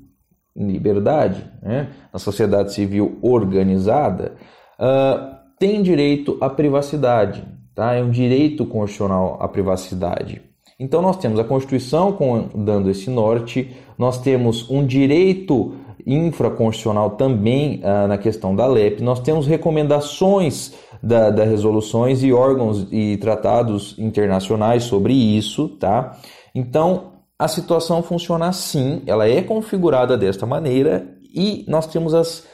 em 0.55 0.70
liberdade, 0.70 1.51
né, 1.62 1.88
na 2.12 2.18
sociedade 2.18 2.75
civil 2.75 3.18
organizada, 3.22 4.35
uh, 4.79 5.41
tem 5.62 5.81
direito 5.81 6.37
à 6.40 6.51
privacidade, 6.51 7.44
tá? 7.72 7.94
É 7.94 8.03
um 8.03 8.11
direito 8.11 8.66
constitucional 8.66 9.38
à 9.40 9.46
privacidade. 9.46 10.42
Então 10.77 11.01
nós 11.01 11.16
temos 11.18 11.38
a 11.38 11.44
Constituição 11.44 12.18
dando 12.53 12.90
esse 12.90 13.09
norte, 13.09 13.70
nós 13.96 14.20
temos 14.20 14.68
um 14.68 14.85
direito 14.85 15.77
infraconstitucional 16.05 17.11
também 17.11 17.81
ah, 17.85 18.09
na 18.09 18.18
questão 18.18 18.57
da 18.57 18.66
LEP, 18.66 19.05
nós 19.05 19.20
temos 19.20 19.46
recomendações 19.46 20.72
da, 21.01 21.31
da, 21.31 21.44
resoluções 21.44 22.25
e 22.25 22.33
órgãos 22.33 22.88
e 22.90 23.16
tratados 23.18 23.96
internacionais 24.01 24.83
sobre 24.83 25.12
isso, 25.12 25.68
tá? 25.79 26.18
Então 26.53 27.12
a 27.38 27.46
situação 27.46 28.03
funciona 28.03 28.48
assim, 28.48 29.01
ela 29.07 29.29
é 29.29 29.40
configurada 29.40 30.18
desta 30.18 30.44
maneira 30.44 31.07
e 31.33 31.64
nós 31.68 31.87
temos 31.87 32.14
as 32.14 32.51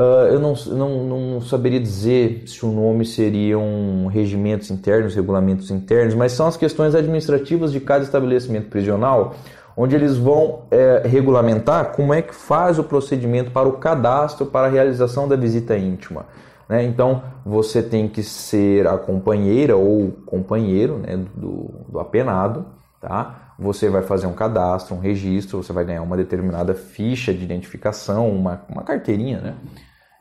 Uh, 0.00 0.32
eu 0.32 0.40
não, 0.40 0.54
não, 0.54 1.04
não, 1.04 1.40
saberia 1.42 1.78
dizer 1.78 2.44
se 2.46 2.64
o 2.64 2.72
nome 2.72 3.04
seriam 3.04 4.06
regimentos 4.06 4.70
internos, 4.70 5.14
regulamentos 5.14 5.70
internos, 5.70 6.14
mas 6.14 6.32
são 6.32 6.46
as 6.46 6.56
questões 6.56 6.94
administrativas 6.94 7.70
de 7.70 7.80
cada 7.80 8.02
estabelecimento 8.02 8.70
prisional, 8.70 9.34
onde 9.76 9.94
eles 9.94 10.16
vão 10.16 10.62
é, 10.70 11.02
regulamentar 11.04 11.92
como 11.92 12.14
é 12.14 12.22
que 12.22 12.34
faz 12.34 12.78
o 12.78 12.84
procedimento 12.84 13.50
para 13.50 13.68
o 13.68 13.72
cadastro 13.72 14.46
para 14.46 14.68
a 14.68 14.70
realização 14.70 15.28
da 15.28 15.36
visita 15.36 15.76
íntima. 15.76 16.24
Né? 16.66 16.82
Então, 16.84 17.22
você 17.44 17.82
tem 17.82 18.08
que 18.08 18.22
ser 18.22 18.86
a 18.86 18.96
companheira 18.96 19.76
ou 19.76 20.12
companheiro 20.24 20.96
né, 20.96 21.18
do, 21.34 21.74
do 21.86 22.00
apenado, 22.00 22.64
tá? 23.02 23.52
Você 23.58 23.90
vai 23.90 24.00
fazer 24.00 24.26
um 24.26 24.32
cadastro, 24.32 24.94
um 24.94 24.98
registro, 24.98 25.62
você 25.62 25.74
vai 25.74 25.84
ganhar 25.84 26.00
uma 26.00 26.16
determinada 26.16 26.72
ficha 26.72 27.34
de 27.34 27.44
identificação, 27.44 28.30
uma, 28.30 28.62
uma 28.70 28.82
carteirinha, 28.82 29.38
né? 29.40 29.54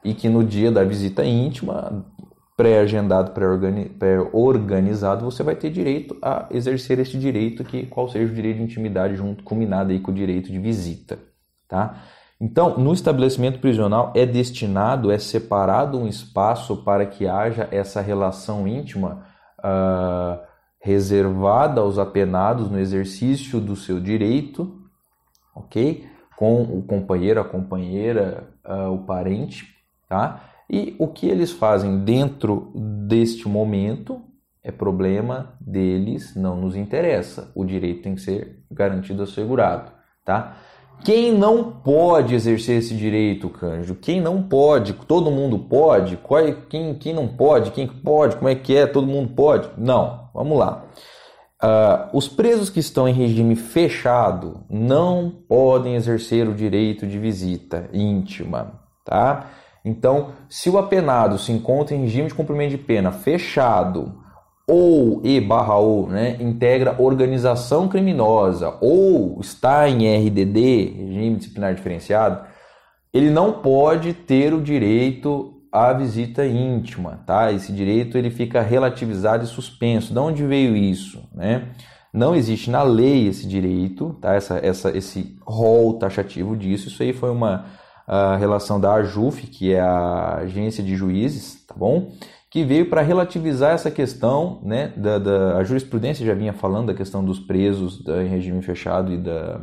E 0.03 0.13
que 0.13 0.29
no 0.29 0.43
dia 0.43 0.71
da 0.71 0.83
visita 0.83 1.25
íntima, 1.25 2.05
pré-agendado, 2.59 3.31
pré-organizado, 3.31 5.23
você 5.23 5.41
vai 5.43 5.55
ter 5.55 5.69
direito 5.69 6.17
a 6.21 6.45
exercer 6.51 6.99
esse 6.99 7.17
direito, 7.17 7.63
que 7.63 7.85
qual 7.85 8.09
seja 8.09 8.29
o 8.29 8.35
direito 8.35 8.57
de 8.57 8.63
intimidade 8.63 9.15
junto 9.15 9.45
combinado 9.45 9.91
aí 9.91 9.99
com 10.01 10.12
o 10.12 10.13
direito 10.13 10.51
de 10.51 10.59
visita, 10.59 11.19
tá? 11.69 12.03
Então, 12.41 12.77
no 12.77 12.93
estabelecimento 12.93 13.59
prisional 13.59 14.12
é 14.13 14.25
destinado, 14.25 15.09
é 15.09 15.17
separado 15.17 15.97
um 15.97 16.07
espaço 16.07 16.83
para 16.83 17.05
que 17.05 17.27
haja 17.27 17.67
essa 17.71 18.01
relação 18.01 18.67
íntima 18.67 19.25
uh, 19.59 20.39
reservada 20.81 21.79
aos 21.79 21.97
apenados 21.97 22.69
no 22.69 22.77
exercício 22.77 23.59
do 23.62 23.75
seu 23.75 24.01
direito, 24.01 24.81
ok? 25.55 26.05
Com 26.38 26.62
o 26.62 26.81
companheiro, 26.81 27.39
a 27.39 27.45
companheira, 27.45 28.49
uh, 28.65 28.93
o 28.93 29.05
parente, 29.05 29.79
tá? 30.10 30.43
E 30.69 30.95
o 31.00 31.08
que 31.08 31.28
eles 31.28 31.52
fazem 31.52 32.00
dentro 32.00 32.72
deste 33.08 33.48
momento 33.48 34.22
é 34.63 34.72
problema 34.72 35.54
deles, 35.62 36.36
não 36.36 36.56
nos 36.56 36.76
interessa. 36.76 37.52
O 37.56 37.63
direito 37.63 38.02
tem 38.02 38.15
que 38.15 38.22
ser 38.22 38.63
garantido, 38.69 39.24
assegurado, 39.24 39.91
tá? 40.26 40.58
Quem 41.04 41.32
não 41.32 41.72
pode 41.72 42.36
exercer 42.36 42.80
esse 42.80 42.93
direito, 42.93 43.48
Cândido? 43.50 43.95
Quem 43.95 44.19
não 44.19 44.43
pode? 44.43 44.93
Todo 44.93 45.32
mundo 45.32 45.58
pode? 45.58 46.17
Qual 46.17 46.41
é, 46.41 46.52
quem, 46.52 46.93
quem 46.95 47.13
não 47.13 47.28
pode? 47.28 47.72
Quem 47.72 47.88
pode? 47.88 48.36
Como 48.36 48.50
é 48.50 48.56
que 48.56 48.76
é? 48.76 48.86
Todo 48.86 49.08
mundo 49.08 49.30
pode? 49.34 49.69
Não. 49.78 50.30
Vamos 50.34 50.60
lá. 50.60 50.84
Uh, 51.63 52.17
os 52.17 52.28
presos 52.28 52.69
que 52.69 52.80
estão 52.80 53.08
em 53.08 53.13
regime 53.13 53.56
fechado 53.56 54.65
não 54.69 55.30
podem 55.48 55.95
exercer 55.95 56.48
o 56.48 56.54
direito 56.54 57.08
de 57.08 57.17
visita 57.17 57.89
íntima, 57.93 58.80
tá? 59.06 59.50
Então, 59.84 60.30
se 60.50 60.70
o 60.70 60.78
apenado 60.78 61.38
se 61.38 61.52
encontra 61.52 61.96
em 61.96 62.02
regime 62.02 62.28
de 62.28 62.34
cumprimento 62.34 62.72
de 62.72 62.78
pena 62.78 63.12
fechado, 63.12 64.13
ou 64.70 65.22
e 65.24 65.42
barra 65.42 65.78
ou, 65.78 66.08
né, 66.08 66.38
integra 66.39 66.96
organização 67.02 67.88
criminosa 67.88 68.78
ou 68.80 69.39
está 69.42 69.89
em 69.89 70.06
RDD, 70.15 70.94
regime 70.96 71.38
disciplinar 71.38 71.74
diferenciado, 71.74 72.46
ele 73.12 73.32
não 73.32 73.54
pode 73.54 74.13
ter 74.13 74.54
o 74.54 74.62
direito 74.62 75.56
à 75.72 75.92
visita 75.94 76.46
íntima, 76.46 77.24
tá? 77.26 77.52
Esse 77.52 77.72
direito 77.72 78.18
ele 78.18 78.30
fica 78.30 78.62
relativizado 78.62 79.44
e 79.44 79.48
suspenso. 79.48 80.13
De 80.13 80.20
onde 80.20 80.46
veio 80.46 80.76
isso, 80.76 81.28
né? 81.34 81.70
Não 82.13 82.36
existe 82.36 82.70
na 82.70 82.84
lei 82.84 83.28
esse 83.28 83.48
direito, 83.48 84.15
tá? 84.22 84.36
Essa, 84.36 84.60
essa, 84.63 84.96
esse 84.96 85.36
rol 85.46 85.98
taxativo 85.98 86.56
disso. 86.56 86.88
Isso 86.88 87.02
aí 87.02 87.13
foi 87.13 87.32
uma 87.32 87.65
relação 88.38 88.80
da 88.80 88.93
AJUF, 88.93 89.48
que 89.48 89.74
é 89.74 89.80
a 89.80 90.39
Agência 90.41 90.84
de 90.84 90.95
Juízes, 90.95 91.65
tá 91.65 91.76
bom? 91.78 92.12
Que 92.50 92.63
veio 92.63 92.89
para 92.89 93.02
relativizar 93.02 93.74
essa 93.74 93.91
questão, 93.91 94.60
né? 94.63 94.91
Da, 94.98 95.19
da, 95.19 95.58
a 95.58 95.63
jurisprudência 95.63 96.26
já 96.26 96.34
vinha 96.34 96.54
falando 96.54 96.88
da 96.88 96.93
questão 96.93 97.24
dos 97.24 97.39
presos 97.39 98.04
da, 98.04 98.24
em 98.24 98.28
regime 98.28 98.62
fechado 98.62 99.13
e 99.13 99.17
da 99.17 99.62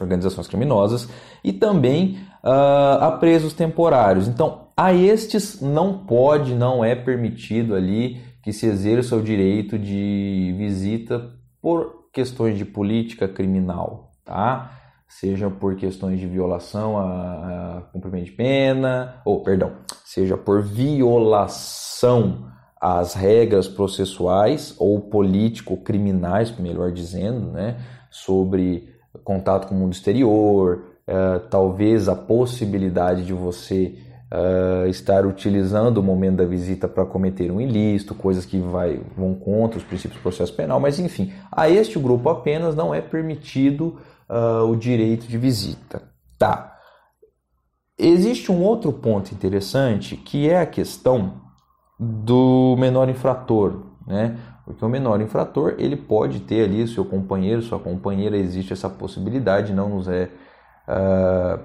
organizações 0.00 0.46
criminosas, 0.46 1.08
e 1.42 1.52
também 1.52 2.18
uh, 2.44 3.02
a 3.02 3.16
presos 3.18 3.52
temporários. 3.54 4.28
Então, 4.28 4.68
a 4.76 4.92
estes 4.92 5.60
não 5.60 6.04
pode, 6.04 6.54
não 6.54 6.84
é 6.84 6.94
permitido 6.94 7.74
ali 7.74 8.20
que 8.42 8.52
se 8.52 8.66
exerça 8.66 9.16
o 9.16 9.22
direito 9.22 9.78
de 9.78 10.54
visita 10.56 11.30
por 11.60 12.10
questões 12.12 12.56
de 12.56 12.64
política 12.64 13.26
criminal, 13.26 14.12
tá? 14.24 14.70
Seja 15.08 15.48
por 15.48 15.76
questões 15.76 16.18
de 16.18 16.26
violação 16.26 16.98
a, 16.98 17.78
a 17.78 17.80
cumprimento 17.92 18.26
de 18.26 18.32
pena, 18.32 19.20
ou 19.24 19.40
perdão, 19.40 19.72
seja 20.04 20.36
por 20.36 20.62
violação 20.62 22.50
às 22.80 23.14
regras 23.14 23.68
processuais 23.68 24.74
ou 24.78 25.00
político-criminais, 25.00 26.56
melhor 26.58 26.92
dizendo, 26.92 27.52
né, 27.52 27.76
sobre 28.10 28.94
contato 29.24 29.68
com 29.68 29.74
o 29.74 29.78
mundo 29.78 29.92
exterior, 29.92 30.84
uh, 31.08 31.40
talvez 31.48 32.08
a 32.08 32.14
possibilidade 32.14 33.24
de 33.24 33.32
você 33.32 33.98
uh, 34.32 34.86
estar 34.88 35.24
utilizando 35.26 35.98
o 35.98 36.02
momento 36.02 36.36
da 36.36 36.44
visita 36.44 36.86
para 36.88 37.04
cometer 37.06 37.50
um 37.50 37.60
ilícito, 37.60 38.14
coisas 38.14 38.44
que 38.44 38.58
vai, 38.58 39.00
vão 39.16 39.34
contra 39.34 39.78
os 39.78 39.84
princípios 39.84 40.20
do 40.20 40.22
processo 40.22 40.54
penal, 40.54 40.78
mas 40.80 40.98
enfim, 40.98 41.32
a 41.50 41.68
este 41.68 41.98
grupo 41.98 42.28
apenas 42.28 42.74
não 42.74 42.94
é 42.94 43.00
permitido 43.00 43.98
uh, 44.28 44.64
o 44.70 44.76
direito 44.76 45.26
de 45.26 45.38
visita. 45.38 46.02
Tá. 46.38 46.76
Existe 47.98 48.52
um 48.52 48.62
outro 48.62 48.92
ponto 48.92 49.32
interessante 49.32 50.16
que 50.16 50.48
é 50.48 50.60
a 50.60 50.66
questão 50.66 51.40
do 51.98 52.76
menor 52.78 53.08
infrator, 53.08 53.82
né? 54.06 54.36
Porque 54.64 54.84
o 54.84 54.88
menor 54.88 55.20
infrator 55.20 55.76
ele 55.78 55.96
pode 55.96 56.40
ter 56.40 56.64
ali 56.64 56.86
seu 56.88 57.04
companheiro, 57.04 57.62
sua 57.62 57.78
companheira, 57.78 58.36
existe 58.36 58.72
essa 58.72 58.90
possibilidade, 58.90 59.72
não 59.72 59.88
nos 59.88 60.08
é 60.08 60.28
uh, 60.88 61.60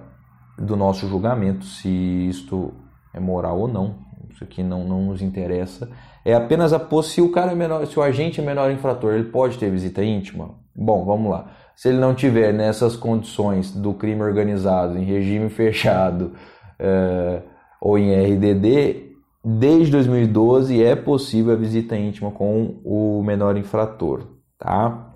do 0.58 0.76
nosso 0.76 1.08
julgamento 1.08 1.66
se 1.66 1.90
isto 1.90 2.72
é 3.14 3.20
moral 3.20 3.60
ou 3.60 3.68
não. 3.68 3.96
Isso 4.30 4.44
aqui 4.44 4.64
não, 4.64 4.88
não 4.88 5.02
nos 5.06 5.22
interessa. 5.22 5.90
É 6.24 6.34
apenas 6.34 6.72
a 6.72 6.80
se 7.02 7.22
o 7.22 7.32
cara 7.32 7.52
é 7.52 7.56
menor, 7.56 7.86
se 7.88 8.00
o 8.00 8.04
agente 8.04 8.40
é 8.40 8.44
menor 8.44 8.72
infrator, 8.72 9.14
ele 9.14 9.26
pode 9.26 9.58
ter 9.58 9.70
visita 9.70 10.04
íntima? 10.04 10.52
Bom, 10.76 11.04
vamos 11.04 11.32
lá. 11.32 11.52
Se 11.82 11.90
ele 11.90 11.98
não 11.98 12.14
tiver 12.14 12.54
nessas 12.54 12.96
condições 12.96 13.72
do 13.72 13.92
crime 13.96 14.22
organizado, 14.22 15.00
em 15.00 15.04
regime 15.04 15.50
fechado 15.50 16.34
uh, 16.80 17.42
ou 17.82 17.98
em 17.98 18.14
RDD, 18.14 19.16
desde 19.44 19.92
2012 19.94 20.84
é 20.84 20.96
possível 20.96 21.54
a 21.54 21.56
visita 21.56 21.98
íntima 21.98 22.30
com 22.30 22.80
o 22.86 23.24
menor 23.24 23.58
infrator, 23.58 24.28
tá? 24.60 25.12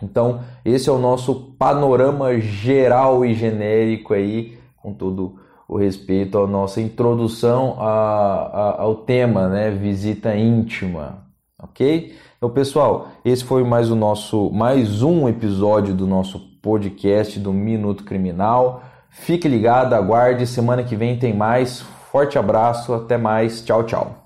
Então, 0.00 0.42
esse 0.64 0.88
é 0.88 0.92
o 0.92 0.98
nosso 0.98 1.56
panorama 1.58 2.38
geral 2.38 3.24
e 3.24 3.34
genérico 3.34 4.14
aí, 4.14 4.56
com 4.80 4.94
todo 4.94 5.40
o 5.68 5.76
respeito 5.76 6.38
à 6.38 6.46
nossa 6.46 6.80
introdução 6.80 7.78
a, 7.80 7.88
a, 7.88 8.82
ao 8.82 8.94
tema, 8.94 9.48
né? 9.48 9.72
Visita 9.72 10.36
íntima, 10.36 11.26
ok? 11.60 12.14
Então, 12.36 12.50
pessoal, 12.50 13.08
esse 13.24 13.42
foi 13.42 13.64
mais 13.64 13.90
o 13.90 13.96
nosso, 13.96 14.50
mais 14.50 15.02
um 15.02 15.26
episódio 15.26 15.94
do 15.94 16.06
nosso 16.06 16.38
podcast 16.60 17.40
do 17.40 17.50
Minuto 17.50 18.04
Criminal. 18.04 18.82
Fique 19.08 19.48
ligado, 19.48 19.94
aguarde, 19.94 20.46
semana 20.46 20.84
que 20.84 20.94
vem 20.94 21.18
tem 21.18 21.34
mais. 21.34 21.80
Forte 22.12 22.38
abraço, 22.38 22.92
até 22.92 23.16
mais, 23.16 23.64
tchau, 23.64 23.84
tchau. 23.84 24.25